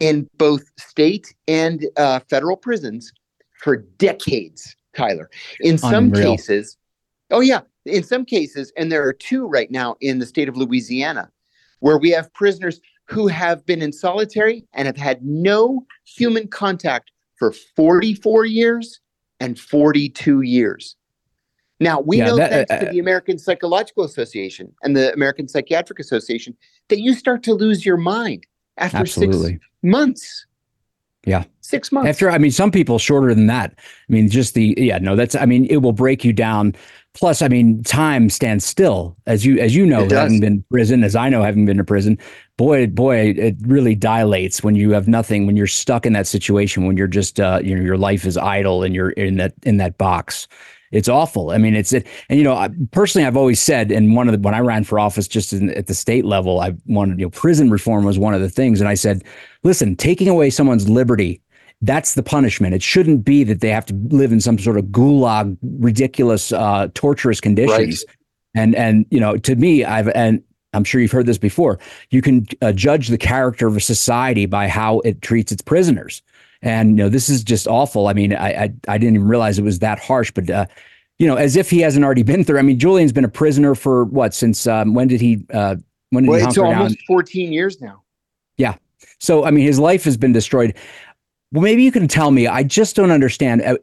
[0.00, 3.12] in both state and uh, federal prisons
[3.60, 5.28] for decades, Tyler.
[5.60, 6.36] In some Unreal.
[6.36, 6.76] cases,
[7.30, 10.56] oh, yeah, in some cases, and there are two right now in the state of
[10.56, 11.30] Louisiana,
[11.80, 17.10] where we have prisoners who have been in solitary and have had no human contact
[17.38, 19.00] for 44 years
[19.40, 20.96] and 42 years.
[21.80, 25.46] Now, we Yeah, know that- thanks uh, to the American Psychological Association and the American
[25.46, 26.56] Psychiatric Association
[26.88, 28.44] that you start to lose your mind
[28.76, 29.52] after Absolutely.
[29.52, 30.46] six months.
[31.24, 31.44] Yeah.
[31.60, 32.08] Six months.
[32.08, 33.74] After, I mean, some people shorter than that.
[33.78, 35.34] I mean, just the yeah, no, that's.
[35.34, 36.74] I mean, it will break you down.
[37.18, 41.02] Plus, I mean, time stands still, as you as you know, having been in prison,
[41.02, 42.16] as I know, having been to prison.
[42.56, 46.86] Boy, boy, it really dilates when you have nothing, when you're stuck in that situation,
[46.86, 49.78] when you're just, uh, you know, your life is idle and you're in that in
[49.78, 50.46] that box.
[50.92, 51.50] It's awful.
[51.50, 54.32] I mean, it's it, and you know, I, personally, I've always said, and one of
[54.32, 57.26] the when I ran for office, just in, at the state level, I wanted, you
[57.26, 59.24] know, prison reform was one of the things, and I said,
[59.64, 61.42] listen, taking away someone's liberty
[61.82, 62.74] that's the punishment.
[62.74, 66.88] It shouldn't be that they have to live in some sort of gulag, ridiculous, uh,
[66.94, 68.04] torturous conditions.
[68.54, 71.78] And and you know, to me, I've and I'm sure you've heard this before.
[72.10, 76.22] You can uh, judge the character of a society by how it treats its prisoners.
[76.62, 78.08] And you know, this is just awful.
[78.08, 80.50] I mean, I I, I didn't even realize it was that harsh, but.
[80.50, 80.66] Uh,
[81.20, 82.60] you know, as if he hasn't already been through.
[82.60, 85.44] I mean, Julian's been a prisoner for what since um, when did he?
[85.52, 85.74] Uh,
[86.10, 86.82] when did well, he it's hunker down?
[86.82, 88.04] almost 14 years now.
[88.56, 88.76] Yeah,
[89.20, 90.74] so, I mean, his life has been destroyed.
[91.52, 92.46] Well, maybe you can tell me.
[92.46, 93.76] I just don't understand uh,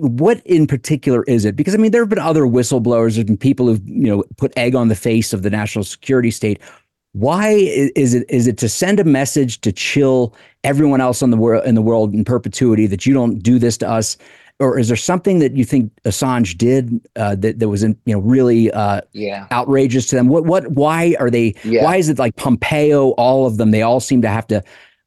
[0.00, 1.54] what in particular is it?
[1.54, 4.74] Because I mean, there have been other whistleblowers and people who've you know put egg
[4.74, 6.60] on the face of the national security state.
[7.12, 8.24] Why is it?
[8.28, 11.82] Is it to send a message to chill everyone else on the world in the
[11.82, 14.16] world in perpetuity that you don't do this to us?
[14.58, 18.14] Or is there something that you think Assange did uh, that that was in, you
[18.14, 19.46] know really uh, Yeah.
[19.52, 20.28] outrageous to them?
[20.28, 21.84] What what why are they Yeah.
[21.84, 24.62] why is it like Pompeo, all of them, they all seem to have to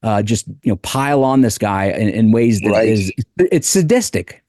[0.05, 2.87] uh, just you know pile on this guy in, in ways that Right.
[2.87, 4.41] is it's sadistic.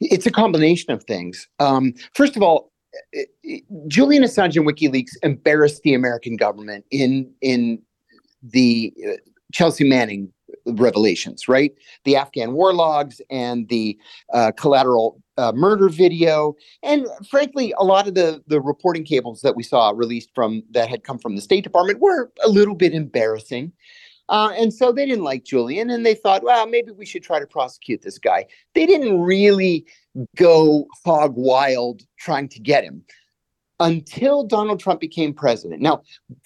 [0.00, 1.48] It's a combination of things.
[1.58, 2.70] Um, first of all,
[3.14, 7.82] i- i- Julian Assange and WikiLeaks embarrassed the American government in in
[8.42, 9.12] the uh,
[9.52, 10.32] Chelsea Manning
[10.66, 11.72] revelations, right?
[12.04, 13.98] The Afghan war logs and the
[14.32, 19.56] uh, collateral uh, murder video, and frankly, a lot of the the reporting cables that
[19.56, 22.94] we saw released from that had come from the State Department were a little bit
[22.94, 23.72] embarrassing.
[24.28, 27.38] Uh, and so they didn't like Julian, and they thought, well, maybe we should try
[27.38, 28.46] to prosecute this guy.
[28.74, 29.86] They didn't really
[30.36, 33.04] go hog wild trying to get him
[33.80, 35.82] until Donald Trump became president.
[35.82, 36.02] Now,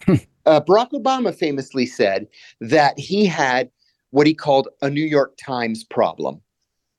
[0.08, 2.26] uh, Barack Obama famously said
[2.60, 3.70] that he had
[4.10, 6.40] what he called a New York Times problem.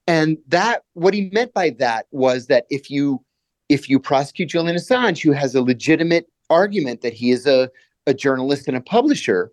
[0.08, 3.24] And that what he meant by that was that if you
[3.68, 7.70] if you prosecute Julian Assange, who has a legitimate argument that he is a,
[8.08, 9.52] a journalist and a publisher,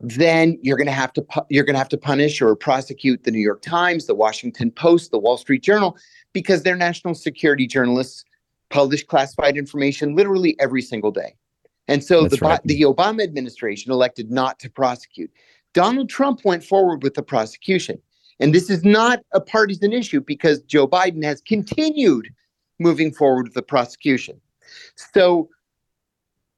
[0.00, 3.24] then you're going to have to pu- you're going to have to punish or prosecute
[3.24, 5.96] the New York Times, the Washington Post, the Wall Street Journal
[6.32, 8.24] because they're national security journalists
[8.70, 11.34] publish classified information literally every single day.
[11.88, 12.60] And so That's the right.
[12.64, 15.30] the Obama administration elected not to prosecute.
[15.74, 17.98] Donald Trump went forward with the prosecution.
[18.40, 22.28] And this is not a partisan issue because Joe Biden has continued
[22.78, 24.40] moving forward with the prosecution.
[24.94, 25.48] So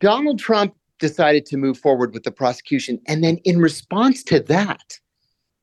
[0.00, 3.00] Donald Trump decided to move forward with the prosecution.
[3.08, 4.98] And then in response to that,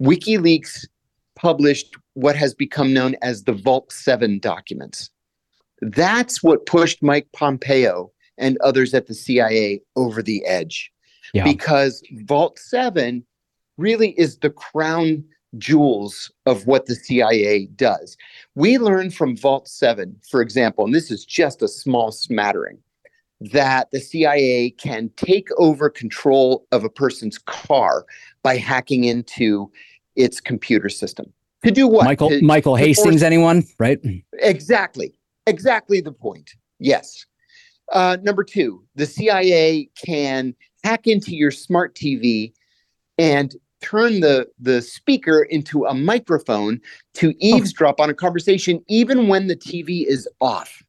[0.02, 0.86] WikiLeaks
[1.36, 5.10] published what has become known as the Vault 7 documents.
[5.82, 10.92] That's what pushed Mike Pompeo and others at the CIA over the edge.
[11.34, 11.44] Yeah.
[11.44, 13.24] Because Vault 7
[13.78, 15.24] really is the crown
[15.58, 18.18] jewels of what the CIA does.
[18.56, 22.80] We learned from Vault 7, for example, and this is just a small smattering,
[23.40, 28.06] that the CIA can take over control of a person's car
[28.44, 29.72] by hacking into
[30.16, 31.32] its computer system.
[31.64, 32.06] To do what?
[32.06, 33.64] Michael To- Michael to force- Hastings, anyone?
[33.80, 34.00] Right?
[34.34, 35.14] Exactly.
[35.46, 36.52] Exactly the point.
[36.80, 37.26] Yes.
[37.92, 42.54] Uh, number two, the CIA can hack into your smart TV
[43.18, 46.82] and turn the, the speaker into a microphone
[47.14, 50.84] to eavesdrop on a conversation, even when the TV is off.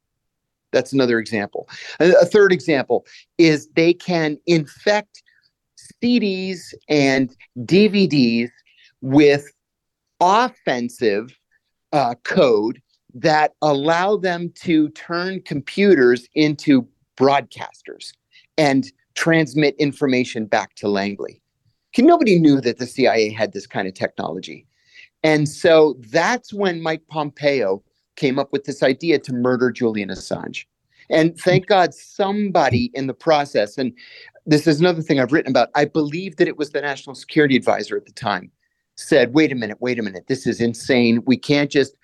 [0.72, 1.68] That's another example.
[2.00, 3.06] A, third example
[3.38, 5.22] is they can infect
[6.02, 8.50] CDs and DVDs
[9.00, 9.50] with
[10.20, 11.36] offensive
[11.92, 12.82] uh, code
[13.14, 18.12] that allow them to turn computers into broadcasters
[18.58, 21.40] and transmit information back to Langley.
[21.96, 24.66] Nobody knew that the CIA had this kind of technology.
[25.24, 27.82] And so that's when Mike Pompeo
[28.18, 30.66] came up with this idea to murder Julian Assange.
[31.10, 33.92] And thank God somebody in the process, and
[34.44, 37.56] this is another thing I've written about, I believe that it was the national security
[37.56, 38.50] advisor at the time,
[38.96, 41.22] said, wait a minute, wait a minute, this is insane.
[41.24, 41.96] We can't just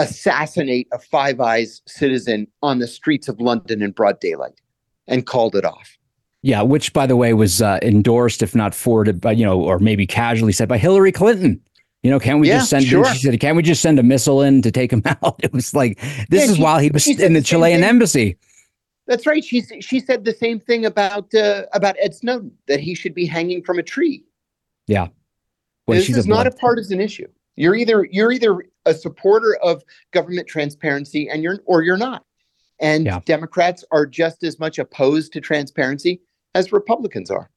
[0.00, 4.60] assassinate a Five Eyes citizen on the streets of London in broad daylight
[5.06, 5.96] and called it off.
[6.42, 9.78] Yeah, which by the way was uh, endorsed, if not forwarded by you know, or
[9.78, 11.60] maybe casually said by Hillary Clinton.
[12.02, 12.84] You know, can we yeah, just send?
[12.84, 13.04] Sure.
[13.06, 15.74] She said, "Can we just send a missile in to take him out?" It was
[15.74, 18.38] like this yeah, is she, while he was in the, Chilean embassy.
[19.06, 19.42] That's right.
[19.42, 23.26] She she said the same thing about uh, about Ed Snowden that he should be
[23.26, 24.24] hanging from a tree.
[24.86, 25.08] Yeah,
[25.86, 27.26] well, this is a not a partisan issue.
[27.56, 29.82] You're either you're either a supporter of
[30.12, 32.24] government transparency and you're or you're not.
[32.80, 33.20] And yeah.
[33.24, 36.20] Democrats are just as much opposed to transparency
[36.54, 37.50] as Republicans are.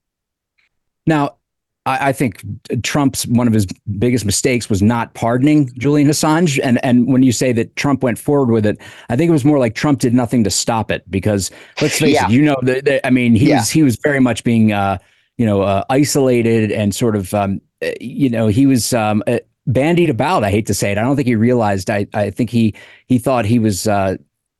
[1.06, 1.38] Now,
[1.86, 2.44] I, I, think
[2.84, 3.66] Trump's one of his
[3.98, 6.60] biggest mistakes was not pardoning Julian Assange.
[6.64, 9.46] And and when you say that Trump went forward with it, I think it was
[9.46, 11.10] more like Trump did nothing to stop it.
[11.10, 11.50] Because
[11.82, 12.28] let's face yeah.
[12.28, 13.60] it, you know, the, the, I mean, he yeah.
[13.60, 15.00] was he was very much being uh,
[15.38, 19.40] you know uh, isolated and sort of um, uh, you know he was um, uh,
[19.66, 20.44] bandied about.
[20.44, 21.00] I hate to say it.
[21.00, 21.90] I don't think he realized.
[21.90, 22.76] I I think he
[23.08, 23.88] he thought he was.
[23.88, 24.18] Uh,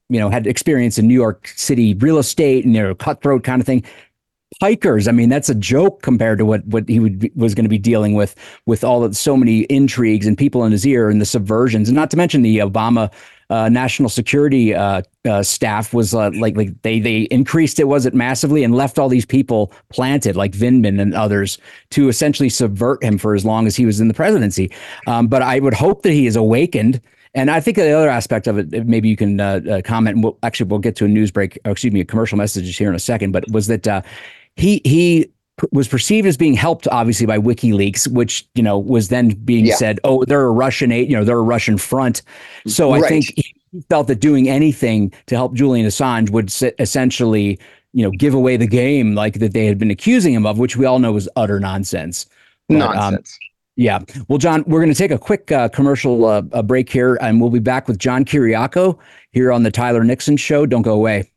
[0.10, 3.62] you know, had experience in New York City real estate and you know, cutthroat kind
[3.62, 3.82] of thing
[4.62, 5.08] hikers.
[5.08, 7.80] I mean, that's a joke compared to what what he would was going to be
[7.80, 8.36] dealing with
[8.68, 11.96] with all of so many intrigues and people in his ear and the subversions, and
[11.96, 13.12] not to mention the Obama.
[13.50, 18.06] Uh, national security uh, uh, staff was uh, like like they they increased it was
[18.06, 21.58] it massively and left all these people planted like Vindman and others
[21.90, 24.72] to essentially subvert him for as long as he was in the presidency.
[25.06, 27.02] Um, but I would hope that he is awakened.
[27.34, 30.22] And I think the other aspect of it, maybe you can uh, uh, comment.
[30.22, 31.58] We'll, actually, we'll get to a news break.
[31.64, 33.32] excuse me, a commercial messages here in a second.
[33.32, 33.86] But was that
[34.56, 35.32] he he
[35.72, 39.76] was perceived as being helped obviously by WikiLeaks, which you know was then being yeah.
[39.76, 42.22] said, oh, they're a Russian aid, you know, they're a Russian front.
[42.68, 43.04] So right.
[43.04, 43.54] I think he
[43.90, 47.60] felt that doing anything to help Julian Assange would essentially,
[47.94, 50.78] you know, give away the game like that they had been accusing him of, which
[50.78, 52.26] we all know was utter nonsense.
[52.68, 53.38] But, um, nonsense.
[53.42, 54.00] Um, yeah.
[54.28, 57.50] Well, John, we're going to take a quick uh, commercial uh, break here, and we'll
[57.50, 58.98] be back with John Kiriakou
[59.32, 60.66] here on the Tyler Nixon Show.
[60.66, 61.32] Don't go away.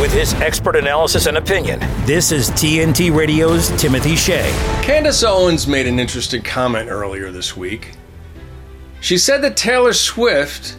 [0.00, 4.50] With his expert analysis and opinion, this is TNT Radio's Timothy Shea.
[4.82, 7.92] Candace Owens made an interesting comment earlier this week.
[9.00, 10.76] She said that Taylor Swift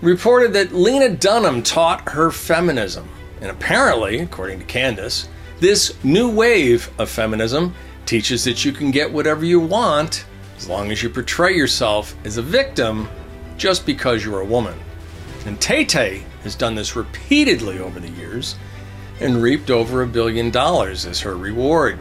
[0.00, 3.08] reported that Lena Dunham taught her feminism.
[3.40, 5.28] And apparently, according to Candace,
[5.60, 7.74] this new wave of feminism
[8.06, 10.24] teaches that you can get whatever you want
[10.56, 13.08] as long as you portray yourself as a victim
[13.56, 14.78] just because you're a woman.
[15.46, 18.56] And Tay Tay has done this repeatedly over the years
[19.20, 21.98] and reaped over a billion dollars as her reward.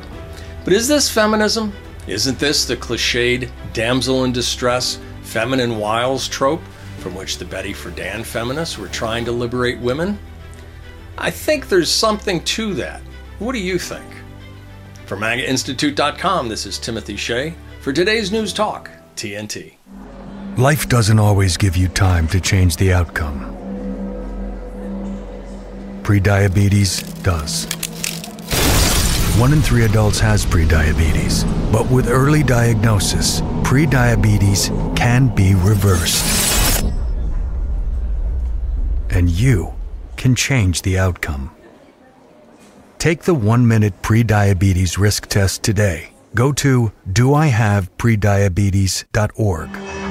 [0.63, 1.73] But is this feminism?
[2.07, 6.61] Isn't this the cliched damsel in distress, feminine wiles trope
[6.99, 10.17] from which the Betty Friedan feminists were trying to liberate women?
[11.17, 13.01] I think there's something to that.
[13.39, 14.05] What do you think?
[15.07, 19.73] For MAGAInstitute.com, this is Timothy Shea for today's News Talk, TNT.
[20.57, 23.56] Life doesn't always give you time to change the outcome
[26.07, 27.67] Prediabetes does.
[29.37, 36.85] One in three adults has prediabetes, but with early diagnosis, prediabetes can be reversed.
[39.09, 39.73] And you
[40.15, 41.53] can change the outcome.
[42.99, 46.11] Take the one minute prediabetes risk test today.
[46.33, 50.06] Go to doihaveprediabetes.org.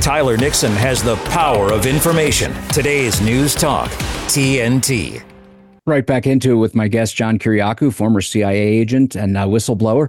[0.00, 2.54] Tyler Nixon has the power of information.
[2.68, 3.90] Today's News Talk,
[4.28, 5.22] TNT.
[5.86, 10.08] Right back into it with my guest, John Kiriakou, former CIA agent and uh, whistleblower.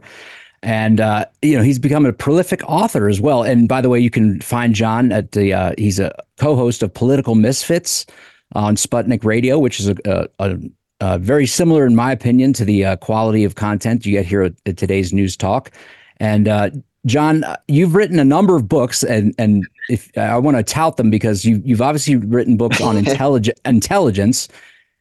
[0.61, 3.43] And, uh, you know, he's become a prolific author as well.
[3.43, 6.83] And by the way, you can find John at the, uh, he's a co host
[6.83, 8.05] of Political Misfits
[8.53, 10.59] on Sputnik Radio, which is a, a,
[10.99, 14.43] a, very similar, in my opinion, to the uh, quality of content you get here
[14.43, 15.71] at, at today's News Talk.
[16.17, 16.71] And uh,
[17.05, 21.09] John, you've written a number of books, and and if I want to tout them
[21.09, 24.49] because you you've obviously written books on intelligence intelligence,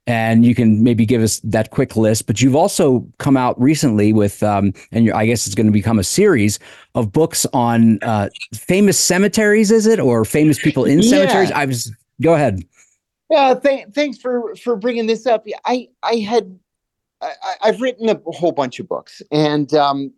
[0.07, 2.27] and you can maybe give us that quick list.
[2.27, 5.99] But you've also come out recently with, um, and I guess it's going to become
[5.99, 6.61] a series
[6.95, 9.73] of books on uh, famous cemeteries.
[9.73, 11.11] Is it or famous people in yeah.
[11.11, 11.51] cemeteries?
[11.51, 12.63] I was go ahead.
[13.29, 15.45] Yeah, th- thanks for for bringing this up.
[15.65, 16.59] I I had
[17.21, 17.33] I,
[17.63, 20.13] have written a whole bunch of books, and um,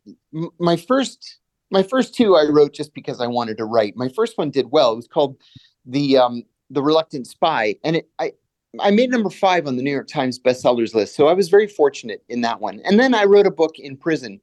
[0.59, 1.40] my first
[1.71, 3.97] my first two I wrote just because I wanted to write.
[3.97, 4.93] My first one did well.
[4.93, 5.37] It was called
[5.87, 8.33] the um, the Reluctant Spy, and it, I
[8.81, 11.15] I made number five on the New York Times bestsellers list.
[11.15, 12.81] So I was very fortunate in that one.
[12.85, 14.41] And then I wrote a book in prison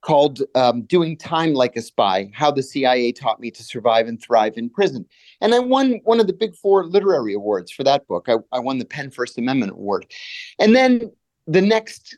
[0.00, 4.20] called um, "Doing Time Like a Spy: How the CIA Taught Me to Survive and
[4.20, 5.06] Thrive in Prison."
[5.40, 8.28] And I won one of the big four literary awards for that book.
[8.28, 10.06] I, I won the PEN First Amendment Award,
[10.58, 11.12] and then
[11.46, 12.16] the next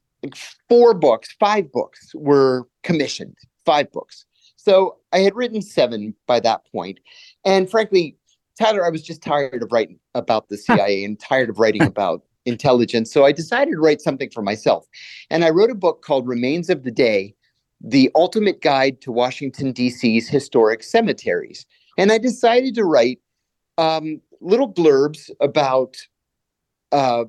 [0.68, 3.36] four books, five books, were commissioned.
[3.64, 4.26] Five books
[4.66, 6.98] so I had written seven by that point.
[7.44, 8.16] And frankly,
[8.58, 12.24] Tyler, I was just tired of writing about the CIA and tired of writing about
[12.46, 13.12] intelligence.
[13.12, 14.84] So I decided to write something for myself.
[15.30, 17.32] And I wrote a book called Remains of the Day
[17.80, 21.64] The Ultimate Guide to Washington, D.C.'s Historic Cemeteries.
[21.96, 23.20] And I decided to write
[23.78, 25.96] um, little blurbs about
[26.90, 27.26] uh,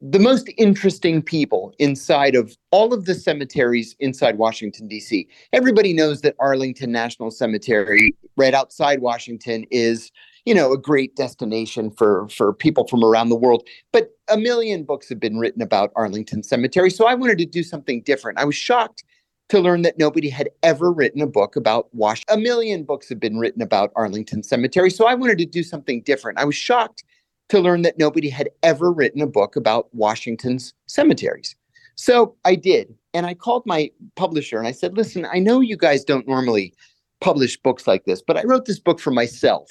[0.00, 5.28] the most interesting people inside of all of the cemeteries inside Washington, D.C.
[5.52, 10.10] Everybody knows that Arlington National Cemetery, right outside Washington, is
[10.46, 13.66] you know a great destination for for people from around the world.
[13.92, 17.62] But a million books have been written about arlington cemetery so i wanted to do
[17.62, 18.38] something different.
[18.38, 19.04] I was shocked
[19.48, 23.20] to learn that nobody had ever written a book about wash a million books have
[23.20, 26.38] been written about arlington cemetery so i wanted to do something different.
[26.38, 27.04] I was shocked
[27.50, 31.54] to learn that nobody had ever written a book about washington's cemeteries
[31.94, 35.76] so i did and i called my publisher and i said listen i know you
[35.76, 36.72] guys don't normally
[37.20, 39.68] publish books like this but i wrote this book for myself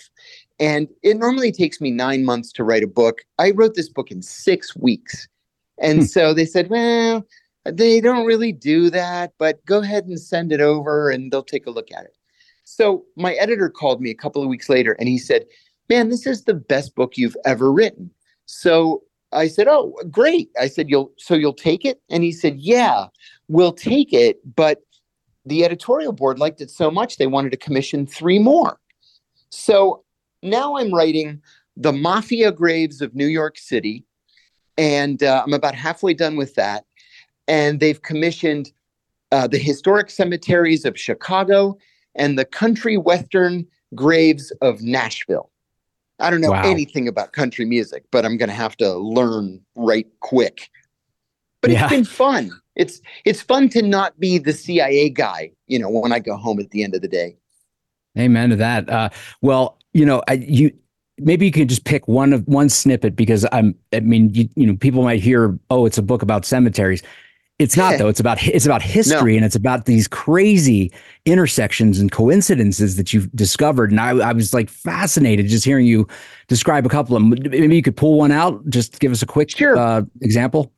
[0.59, 3.21] and it normally takes me nine months to write a book.
[3.38, 5.27] I wrote this book in six weeks.
[5.80, 6.05] And hmm.
[6.05, 7.25] so they said, well,
[7.65, 11.67] they don't really do that, but go ahead and send it over and they'll take
[11.67, 12.15] a look at it.
[12.65, 15.45] So my editor called me a couple of weeks later and he said,
[15.89, 18.11] man, this is the best book you've ever written.
[18.45, 20.49] So I said, oh, great.
[20.59, 22.01] I said, you'll, so you'll take it?
[22.09, 23.07] And he said, yeah,
[23.47, 24.39] we'll take it.
[24.55, 24.81] But
[25.45, 28.79] the editorial board liked it so much, they wanted to commission three more.
[29.49, 30.03] So
[30.43, 31.41] now I'm writing
[31.75, 34.03] the Mafia Graves of New York City,
[34.77, 36.85] and uh, I'm about halfway done with that.
[37.47, 38.71] And they've commissioned
[39.31, 41.77] uh, the historic cemeteries of Chicago
[42.15, 43.65] and the country western
[43.95, 45.49] graves of Nashville.
[46.20, 46.63] I don't know wow.
[46.63, 50.70] anything about country music, but I'm going to have to learn right quick.
[51.61, 51.84] But yeah.
[51.84, 52.51] it's been fun.
[52.76, 56.59] It's it's fun to not be the CIA guy, you know, when I go home
[56.59, 57.38] at the end of the day.
[58.17, 58.89] Amen to that.
[58.89, 59.09] Uh,
[59.41, 60.72] well, you know, I, you
[61.17, 63.76] maybe you can just pick one of one snippet because I'm.
[63.93, 67.03] I mean, you, you know, people might hear, oh, it's a book about cemeteries.
[67.60, 68.07] It's not though.
[68.07, 69.38] It's about it's about history no.
[69.38, 70.93] and it's about these crazy
[71.26, 73.91] intersections and coincidences that you've discovered.
[73.91, 76.07] And I, I was like fascinated just hearing you
[76.47, 77.51] describe a couple of them.
[77.51, 78.68] Maybe you could pull one out.
[78.70, 79.78] Just give us a quick sure.
[79.78, 80.72] uh, example.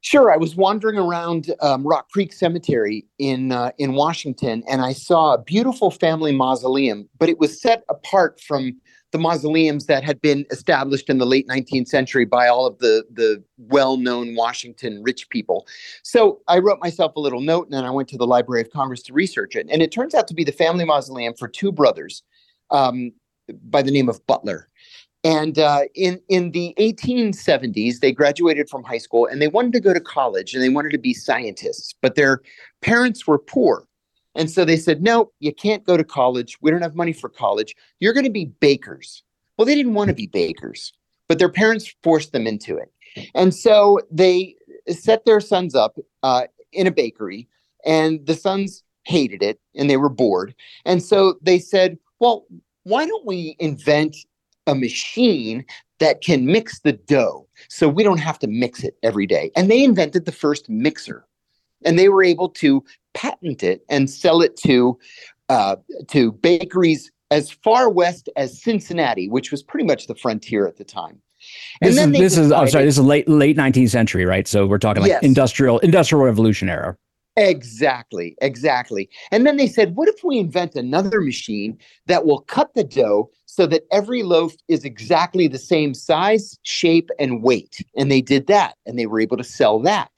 [0.00, 0.32] Sure.
[0.32, 5.34] I was wandering around um, Rock Creek Cemetery in uh, in Washington, and I saw
[5.34, 8.80] a beautiful family mausoleum, but it was set apart from
[9.14, 13.04] the mausoleums that had been established in the late 19th century by all of the
[13.12, 15.68] the well-known Washington rich people.
[16.02, 18.70] So I wrote myself a little note, and then I went to the Library of
[18.70, 21.70] Congress to research it, and it turns out to be the family mausoleum for two
[21.70, 22.24] brothers
[22.72, 23.12] um,
[23.70, 24.68] by the name of Butler.
[25.22, 29.80] And uh, in in the 1870s, they graduated from high school and they wanted to
[29.80, 32.40] go to college and they wanted to be scientists, but their
[32.82, 33.86] parents were poor.
[34.34, 36.58] And so they said, no, you can't go to college.
[36.60, 37.74] We don't have money for college.
[38.00, 39.22] You're going to be bakers.
[39.56, 40.92] Well, they didn't want to be bakers,
[41.28, 42.92] but their parents forced them into it.
[43.34, 44.56] And so they
[44.88, 47.48] set their sons up uh, in a bakery,
[47.84, 50.54] and the sons hated it and they were bored.
[50.84, 52.46] And so they said, well,
[52.84, 54.16] why don't we invent
[54.66, 55.64] a machine
[55.98, 59.50] that can mix the dough so we don't have to mix it every day.
[59.56, 61.26] And they invented the first mixer
[61.84, 64.98] and they were able to patent it and sell it to
[65.48, 65.76] uh,
[66.08, 70.84] to bakeries as far west as Cincinnati, which was pretty much the frontier at the
[70.84, 71.20] time.
[71.82, 74.48] And this is, this decided, is I'm sorry, this is late late 19th century, right?
[74.48, 75.22] So we're talking like yes.
[75.22, 76.96] industrial industrial revolution era.
[77.36, 79.10] Exactly, exactly.
[79.32, 81.76] And then they said, what if we invent another machine
[82.06, 87.10] that will cut the dough so that every loaf is exactly the same size, shape,
[87.18, 87.84] and weight?
[87.96, 90.12] And they did that and they were able to sell that.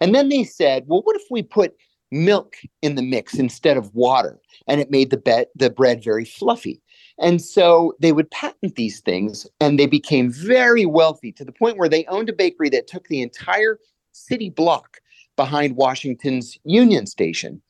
[0.00, 1.74] And then they said, well, what if we put
[2.10, 4.40] milk in the mix instead of water?
[4.66, 6.80] And it made the, be- the bread very fluffy.
[7.18, 11.76] And so they would patent these things and they became very wealthy to the point
[11.76, 13.78] where they owned a bakery that took the entire
[14.12, 14.98] city block
[15.36, 17.60] behind Washington's Union Station.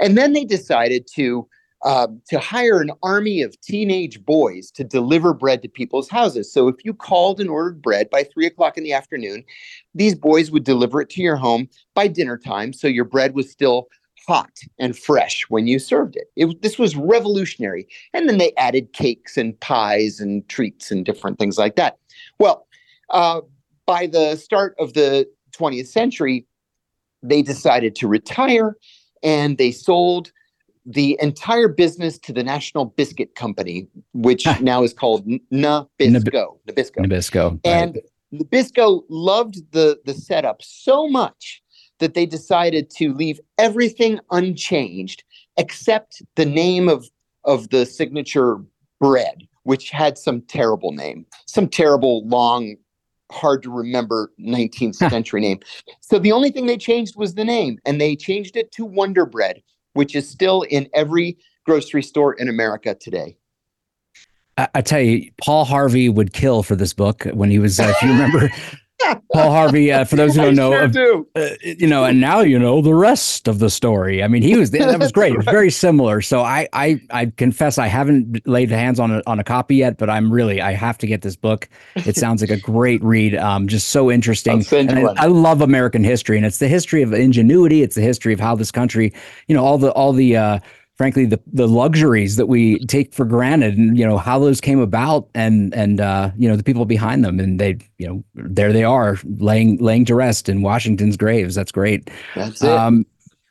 [0.00, 1.48] And then they decided to
[1.86, 6.52] uh, to hire an army of teenage boys to deliver bread to people's houses.
[6.52, 9.44] So if you called and ordered bread by three o'clock in the afternoon,
[9.94, 12.72] these boys would deliver it to your home by dinner time.
[12.72, 13.86] So your bread was still
[14.26, 16.24] hot and fresh when you served it.
[16.34, 16.60] it.
[16.60, 17.86] This was revolutionary.
[18.12, 21.98] And then they added cakes and pies and treats and different things like that.
[22.40, 22.66] Well,
[23.10, 23.42] uh,
[23.86, 26.46] by the start of the 20th century,
[27.22, 28.76] they decided to retire
[29.22, 30.32] and they sold
[30.86, 35.88] the entire business to the National Biscuit Company, which now is called Nabisco.
[35.98, 36.96] Nabisco.
[36.96, 37.60] Nabisco.
[37.64, 37.98] And
[38.32, 41.62] Nabisco loved the, the setup so much
[41.98, 45.24] that they decided to leave everything unchanged
[45.56, 47.08] except the name of,
[47.44, 48.58] of the signature
[49.00, 52.76] bread, which had some terrible name, some terrible long
[53.32, 55.58] hard to remember 19th century name.
[56.00, 59.26] So the only thing they changed was the name, and they changed it to Wonder
[59.26, 59.62] Bread,
[59.96, 63.36] which is still in every grocery store in America today.
[64.56, 67.80] I, I tell you, Paul Harvey would kill for this book when he was.
[67.80, 68.50] Uh, if you remember,
[69.32, 71.28] Paul Harvey, uh, for those who don't know, sure do.
[71.36, 74.22] uh, you know, and now you know the rest of the story.
[74.22, 75.32] I mean, he was that was great.
[75.32, 76.20] It was very similar.
[76.22, 79.98] So I, I, I confess I haven't laid hands on a on a copy yet,
[79.98, 81.68] but I'm really I have to get this book.
[81.94, 83.34] It sounds like a great read.
[83.34, 84.58] Um, just so interesting.
[84.58, 85.18] I'll send you And.
[85.18, 87.82] I, I love American history, and it's the history of ingenuity.
[87.82, 89.12] It's the history of how this country,
[89.46, 90.36] you know, all the all the.
[90.36, 90.58] Uh,
[90.96, 94.80] frankly the the luxuries that we take for granted and you know how those came
[94.80, 97.38] about and and uh you know the people behind them.
[97.38, 101.54] And they you know there they are laying laying to rest in Washington's graves.
[101.54, 102.10] That's great.
[102.34, 102.70] That's it.
[102.70, 103.06] um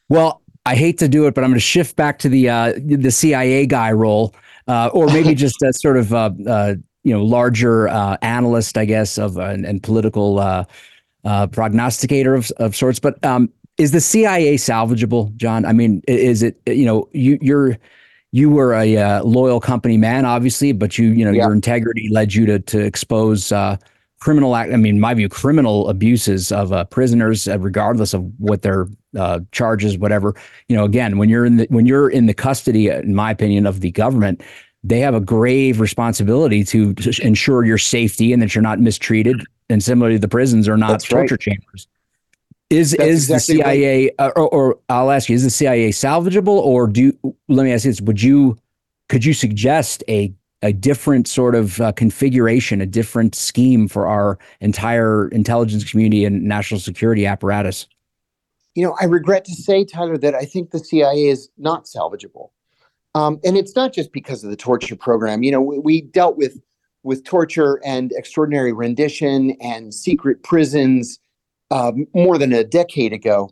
[0.10, 2.74] well I hate to do it but I'm going to shift back to the uh
[2.84, 4.34] the CIA guy role
[4.68, 8.86] uh or maybe just a sort of uh uh you know larger uh analyst I
[8.86, 10.66] guess of uh, and, and political uh
[11.24, 13.00] uh prognosticator of of sorts.
[13.00, 15.66] But um is the CIA salvageable, John?
[15.66, 17.78] I mean, is it you know you you're
[18.32, 21.44] you were a uh, loyal company man, obviously, but you you know Yeah.
[21.44, 23.78] your integrity led you to to expose uh,
[24.20, 24.74] criminal act.
[24.74, 28.88] I mean, in my view, criminal abuses of uh, prisoners, uh, regardless of what their
[29.18, 30.36] uh, charges, whatever.
[30.70, 33.66] You know, again, when you're in the when you're in the custody, in my opinion,
[33.66, 34.42] of the government.
[34.88, 39.44] They have a grave responsibility to ensure your safety and that you're not mistreated.
[39.68, 41.22] And similarly, the prisons are not That's right.
[41.22, 41.88] torture chambers.
[42.70, 43.74] Is That's is exactly the right.
[43.74, 47.64] CIA uh, or, or I'll ask you, is the CIA salvageable or do you, let
[47.64, 48.58] me ask you this, would you
[49.08, 54.40] could you suggest a a different sort of uh, configuration, a different scheme for our
[54.62, 57.88] entire intelligence community and national security apparatus?
[58.76, 62.50] you know, I regret to say, Tyler, that I think the CIA is not salvageable.
[63.16, 65.42] Um, and it's not just because of the torture program.
[65.42, 66.62] You know, we, we dealt with
[67.04, 71.20] with torture and extraordinary rendition and secret prisons
[71.72, 73.50] uh, more than a decade ago,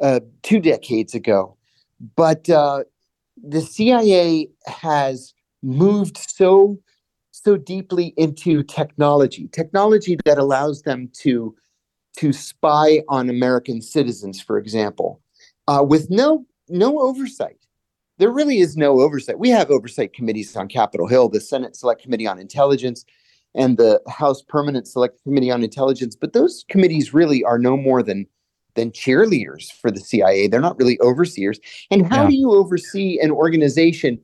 [0.00, 1.56] uh, two decades ago.
[2.16, 2.84] But uh,
[3.42, 6.78] the CIA has moved so
[7.32, 11.54] so deeply into technology, technology that allows them to
[12.16, 15.20] to spy on American citizens, for example,
[15.68, 17.58] uh, with no no oversight.
[18.18, 19.38] There really is no oversight.
[19.38, 23.04] We have oversight committees on Capitol Hill, the Senate Select Committee on Intelligence,
[23.56, 26.14] and the House Permanent Select Committee on Intelligence.
[26.14, 28.26] But those committees really are no more than
[28.74, 30.46] than cheerleaders for the CIA.
[30.48, 31.58] They're not really overseers.
[31.90, 32.28] And how Yeah.
[32.28, 34.18] do you oversee an organization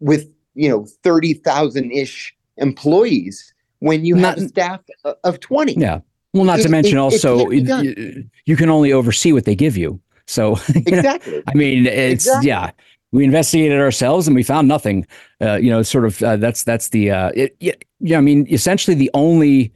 [0.00, 4.80] with you know thirty thousand ish employees when you have a staff
[5.24, 5.74] of twenty?
[5.74, 6.00] Yeah.
[6.34, 7.84] Well, not It- to mention it- it also done.
[7.84, 10.00] you, you can only oversee what they give you.
[10.26, 11.42] So you know, Exactly.
[11.46, 12.48] I mean, it's Exactly.
[12.48, 12.70] yeah.
[13.12, 15.06] We investigated ourselves and we found nothing.
[15.40, 18.18] Uh, you know, sort of uh, that's that's the uh, it, yeah, yeah.
[18.18, 19.72] I mean, essentially the only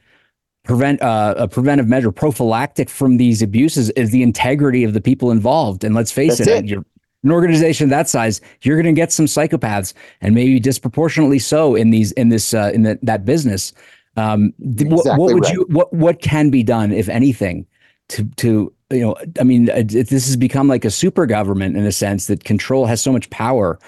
[0.64, 5.30] prevent uh, a preventive measure prophylactic from these abuses is the integrity of the people
[5.30, 5.82] involved.
[5.82, 6.66] And let's face That's it, it.
[6.66, 6.84] you're
[7.24, 11.90] an organization that size, you're going to get some psychopaths, and maybe disproportionately so in
[11.90, 13.72] these in this uh, in the, that business.
[14.16, 15.54] Um, th- what, what would right.
[15.54, 17.66] you what what can be done, if anything,
[18.08, 19.16] to to you know?
[19.40, 23.00] I mean, this has become like a super government in a sense that control has
[23.00, 23.78] so much power.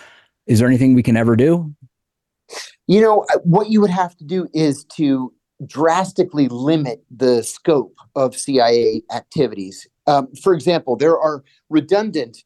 [0.47, 1.75] Is there anything we can ever do?
[2.87, 5.33] You know, uh, what you would have to do is to
[5.67, 9.87] drastically limit the scope of CIA activities.
[10.07, 12.45] Um, for example, there are redundant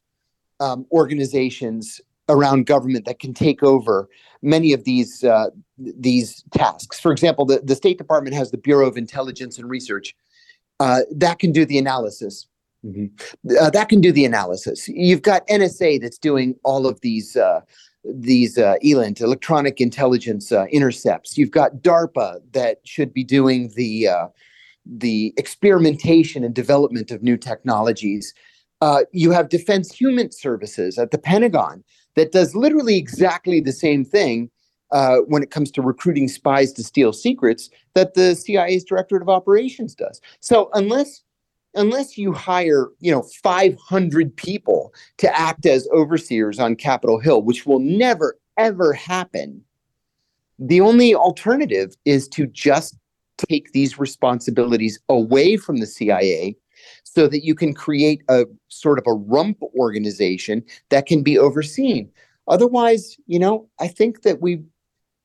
[0.59, 1.99] um, organizations
[2.29, 4.07] around government that can take over
[4.41, 6.99] many of these uh, these tasks.
[6.99, 10.15] For example, the, the State Department has the Bureau of Intelligence and Research
[10.79, 12.47] uh, that can do the analysis.
[13.59, 14.87] Uh, that can do the analysis.
[14.87, 17.59] You've got NSA that's doing all of these uh,
[18.05, 21.37] these uh, ELINT, electronic intelligence uh, intercepts.
[21.37, 24.27] You've got DARPA that should be doing the uh,
[24.85, 28.33] the experimentation and development of new technologies.
[28.81, 31.83] Uh, you have Defense HUMINT Services at the Pentagon
[32.15, 34.49] that does literally exactly the same thing
[34.91, 39.29] uh, when it comes to recruiting spies to steal secrets that the CIA's Directorate of
[39.29, 40.21] Operations does.
[40.39, 41.23] So unless
[41.75, 47.65] unless you hire, you know, 500 people to act as overseers on Capitol Hill, which
[47.65, 49.63] will never ever happen,
[50.57, 52.97] the only alternative is to just
[53.47, 56.57] take these responsibilities away from the CIA
[57.03, 62.09] so that you can create a sort of a rump organization that can be overseen.
[62.47, 64.63] Otherwise, you know, I think that we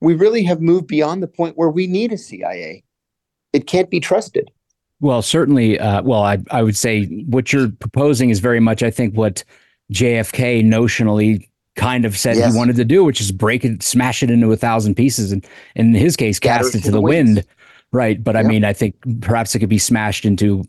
[0.01, 2.83] we really have moved beyond the point where we need a CIA.
[3.53, 4.51] It can't be trusted.
[5.01, 5.79] Well, certainly.
[5.79, 9.43] Uh, well, I I would say what you're proposing is very much, I think, what
[9.93, 12.53] JFK notionally kind of said Yes.
[12.53, 15.45] he wanted to do, which is break it, smash it into a thousand pieces, and
[15.75, 17.35] in his case, Scatter cast it to the winds.
[17.35, 17.47] wind.
[17.91, 18.21] Right.
[18.23, 20.63] But I mean, I think perhaps it could be smashed into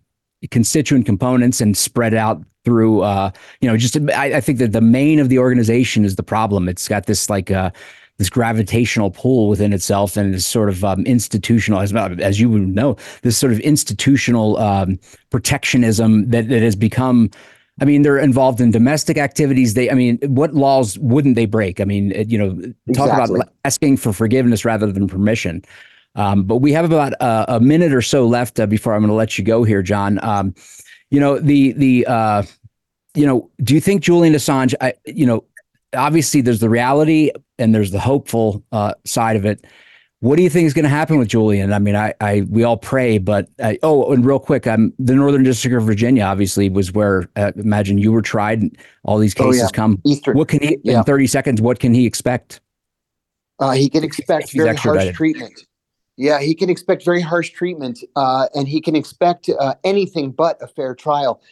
[0.50, 4.80] constituent components and spread out through, uh, you know, just I, I think that the
[4.80, 6.68] main of the organization is the problem.
[6.68, 7.70] It's got this like, uh,
[8.18, 12.68] this gravitational pull within itself and this sort of um, institutional, as, as you would
[12.68, 14.98] know, this sort of institutional um,
[15.30, 17.30] protectionism that, that has become
[17.78, 19.74] I mean, they're involved in domestic activities.
[19.74, 21.78] They, I mean, what laws wouldn't they break?
[21.78, 22.54] I mean, you know,
[22.94, 23.36] talk Exactly.
[23.36, 25.62] about asking for forgiveness rather than permission.
[26.14, 29.10] Um, but we have about a, a minute or so left uh, before I'm going
[29.10, 30.18] to let you go here, John.
[30.24, 30.54] Um,
[31.10, 32.42] you know, the the uh,
[33.14, 34.74] you know, do you think Julian Assange?
[34.80, 35.44] I, you know,
[35.94, 39.66] obviously there's the reality and there's the hopeful uh, side of it.
[40.20, 41.72] What do you think is going to happen with Julian?
[41.74, 45.14] I mean, I, I, we all pray, but I, oh, and real quick, um, the
[45.14, 48.62] Northern District of Virginia obviously was where uh, imagine you were tried.
[48.62, 49.68] And all these Oh, cases yeah.
[49.74, 50.00] come.
[50.04, 50.36] Eastern.
[50.36, 50.98] What can he Yeah.
[50.98, 51.60] in thirty seconds?
[51.60, 52.60] What can he expect?
[53.58, 55.66] Uh, he can expect very harsh treatment.
[56.16, 60.56] Yeah, he can expect very harsh treatment, uh, and he can expect uh, anything but
[60.62, 61.42] a fair trial.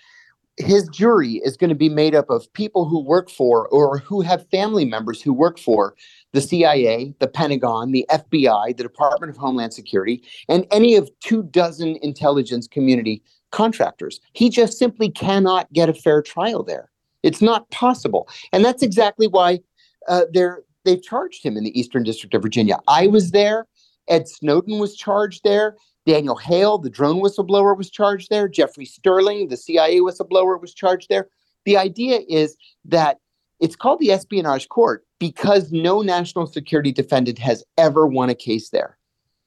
[0.57, 4.21] His jury is going to be made up of people who work for or who
[4.21, 5.95] have family members who work for
[6.33, 11.43] the CIA, the Pentagon, the FBI, the Department of Homeland Security, and any of two
[11.43, 14.21] dozen intelligence community contractors.
[14.33, 16.91] He just simply cannot get a fair trial there.
[17.23, 19.61] It's not possible, and that's exactly why
[20.09, 22.79] uh, they're they've charged him in the Eastern District of Virginia.
[22.87, 23.67] I was there.
[24.09, 25.77] Ed Snowden was charged there.
[26.07, 28.49] Daniel Hale, the drone whistleblower, was charged there.
[28.49, 31.29] Jeffrey Sterling, the CIA whistleblower, was charged there.
[31.65, 33.19] The idea is that
[33.61, 38.69] it's called the espionage court because no national security defendant has ever won a case
[38.71, 38.99] there.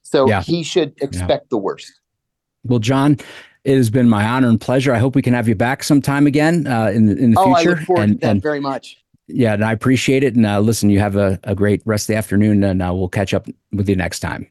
[0.02, 0.42] So Yeah.
[0.42, 1.92] he should expect the worst.
[2.64, 3.18] Well, John,
[3.64, 4.92] it has been my honor and pleasure.
[4.92, 7.52] I hope we can have you back sometime again uh, in the in the Oh,
[7.52, 7.76] I future.
[7.76, 8.96] look forward and, to that and very much.
[9.28, 10.34] yeah, and I appreciate it.
[10.34, 13.08] And uh, listen, you have a, a great rest of the afternoon, and uh, we'll
[13.08, 14.50] catch up with you next time.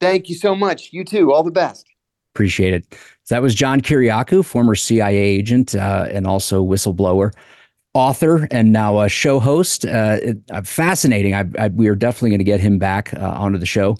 [0.00, 0.92] Thank you so much.
[0.92, 1.32] You too.
[1.32, 1.86] All the best.
[2.34, 2.86] Appreciate it.
[3.24, 7.32] So that was John Kiriakou, former CIA agent uh, and also whistleblower,
[7.94, 9.84] author, and now a show host.
[9.84, 11.34] Uh, it- uh, fascinating.
[11.34, 13.96] I, I, we are definitely going to get him back uh, onto the show.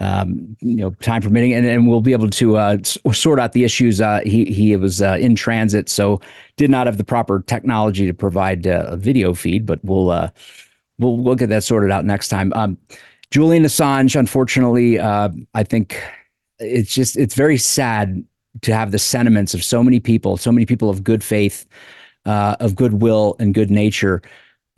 [0.00, 2.78] Um, you know, time permitting, and, and we'll be able to uh,
[3.12, 4.00] sort out the issues.
[4.00, 6.18] Uh, he he was in transit, so
[6.56, 9.66] did not have the proper technology to provide a video feed.
[9.66, 10.06] But we'll
[10.98, 12.54] we'll we'll get that sorted out next time.
[12.54, 12.78] Um,
[13.32, 15.98] Julian Assange, unfortunately, uh, I think
[16.58, 18.22] it's just it's very sad
[18.60, 21.64] to have the sentiments of so many people, so many people of good faith,
[22.26, 24.20] uh, of goodwill and good nature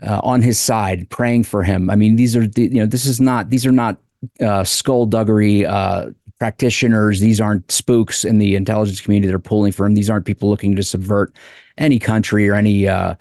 [0.06, 1.90] uh, on his side, praying for him.
[1.90, 3.98] I mean, these are the, you know this is not these are not
[4.40, 7.18] uh, skullduggery uh, practitioners.
[7.18, 9.94] These aren't spooks in the intelligence community that are pulling for him.
[9.94, 11.34] These aren't people looking to subvert
[11.76, 13.16] any country or any uh,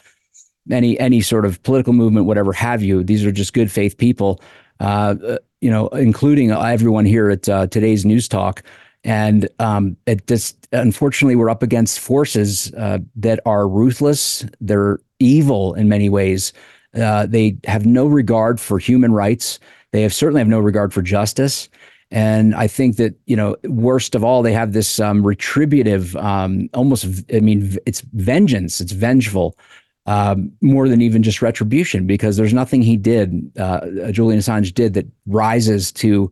[0.70, 3.04] any any sort of political movement, whatever have you.
[3.04, 4.40] These are just good faith people,
[4.80, 8.64] you know, including everyone here at uh, today's news talk.
[9.06, 14.46] And um, it just unfortunately we're up against forces uh, that are ruthless.
[14.62, 16.54] They're evil in many ways.
[16.94, 19.60] Uh, they have no regard for human rights.
[19.92, 21.70] They have certainly have no regard for justice.
[22.12, 26.70] And I think that you know, worst of all, they have this um, retributive, um,
[26.74, 27.08] almost.
[27.34, 28.80] I mean, it's vengeance.
[28.80, 29.58] It's vengeful
[30.06, 34.94] um, more than even just retribution, because there's nothing he did, uh, Julian Assange did,
[34.94, 36.32] that rises to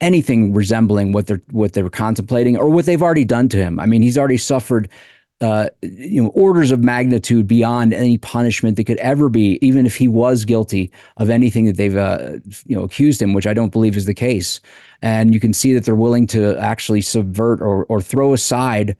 [0.00, 3.80] anything resembling what they're what they were contemplating or what they've already done to him.
[3.80, 4.88] I mean, he's already suffered,
[5.40, 9.96] uh, you know, orders of magnitude beyond any punishment that could ever be, even if
[9.96, 13.72] he was guilty of anything that they've, uh, you know, accused him, which I don't
[13.72, 14.60] believe is the case.
[15.02, 18.96] And you can see that they're willing to actually subvert or or throw aside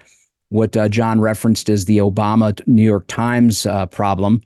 [0.50, 4.40] what uh, John referenced as the Obama New York Times uh, problem,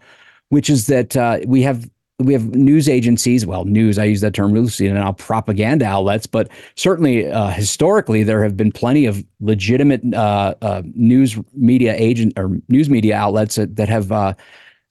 [0.48, 1.88] which is that uh, we have
[2.18, 3.46] we have news agencies.
[3.46, 8.22] Well, news I use that term loosely, and now propaganda outlets, but certainly uh, historically
[8.22, 13.57] there have been plenty of legitimate uh, uh, news media agent or news media outlets
[13.57, 14.36] that, that have.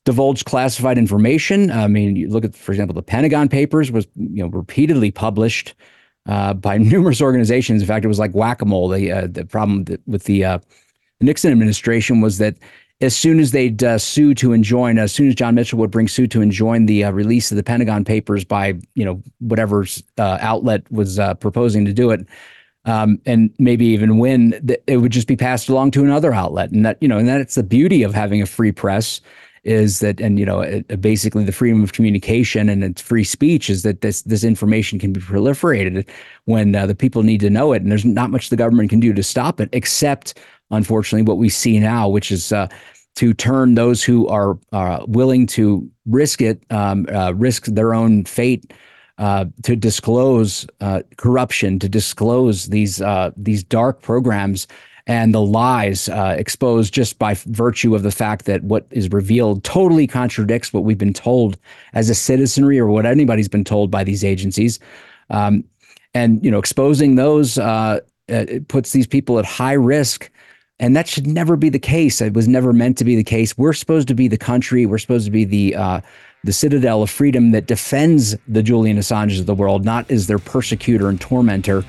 [0.04, 1.70] Divulged classified information.
[1.70, 5.76] I mean, you look at, for example, the Pentagon Papers was you know repeatedly published
[6.26, 7.84] by numerous organizations.
[7.84, 8.88] In fact, it was like whack a mole.
[8.88, 10.60] The the problem with the
[11.22, 12.56] uh, Nixon administration was that
[13.02, 16.08] as soon as they'd uh, sue to enjoin, as soon as John Mitchell would bring
[16.08, 19.86] suit to enjoin the uh, release of the Pentagon Papers by you know whatever
[20.18, 22.26] uh, outlet was uh, proposing to do it,
[22.86, 24.20] um, and maybe even
[24.68, 27.28] th- it would just be passed along to another outlet, and that you know, and
[27.28, 29.20] that's the beauty of having a free press
[29.64, 33.70] is that and you know it, basically the freedom of communication and it's free speech
[33.70, 36.08] is that this this information can be proliferated
[36.46, 37.82] when uh, the people need to know it.
[37.82, 40.40] And there's not much the government can do to stop it except
[40.72, 42.68] unfortunately what we see now which is uh,
[43.16, 48.24] to turn those who are uh, willing to risk it, um, uh, risk their own
[48.24, 48.74] fate,
[49.18, 54.68] uh, to disclose uh, corruption, to disclose these uh, these dark programs
[55.12, 59.62] and the lies uh, exposed just by virtue of the fact that what is revealed
[59.66, 61.58] totally contradicts what we've been told
[61.94, 64.80] as a citizenry or what anybody's been told by these agencies.
[65.30, 65.66] Um,
[66.14, 67.60] and you know, exposing those
[68.70, 70.32] puts these people at high risk
[70.80, 72.22] and that should never be the case.
[72.22, 73.56] It was never meant to be the case.
[73.58, 74.86] We're supposed to be the country.
[74.86, 76.02] We're supposed to be the uh,
[76.44, 80.40] the citadel of freedom that defends the Julian Assanges of the world, not as their
[80.40, 81.86] persecutor and tormentor.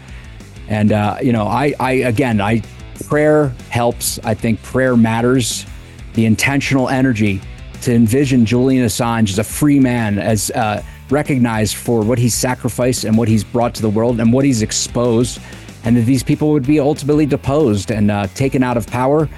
[0.69, 2.63] And uh, you know, I, I again, I
[3.07, 4.19] prayer helps.
[4.25, 5.67] I think prayer matters.
[6.15, 7.41] The intentional energy
[7.83, 13.05] to envision Julian Assange as a free man, as uh, recognized for what he's sacrificed
[13.05, 15.41] and what he's brought to the world and what he's exposed
[15.85, 19.29] and that these people would be ultimately deposed and uh, taken out of power,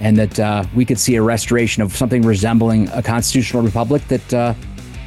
[0.00, 4.34] and that uh, we could see a restoration of something resembling a constitutional republic that
[4.34, 4.54] uh,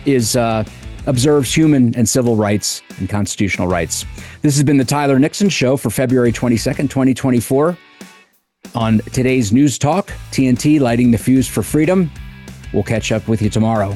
[0.05, 0.63] is uh,
[1.07, 4.05] observes human and civil rights and constitutional rights.
[4.41, 7.77] This has been the Tyler Nixon Show for February 22nd, 2024.
[8.73, 12.09] On today's News Talk, TNT lighting the fuse for freedom.
[12.73, 13.93] We'll catch up with you tomorrow.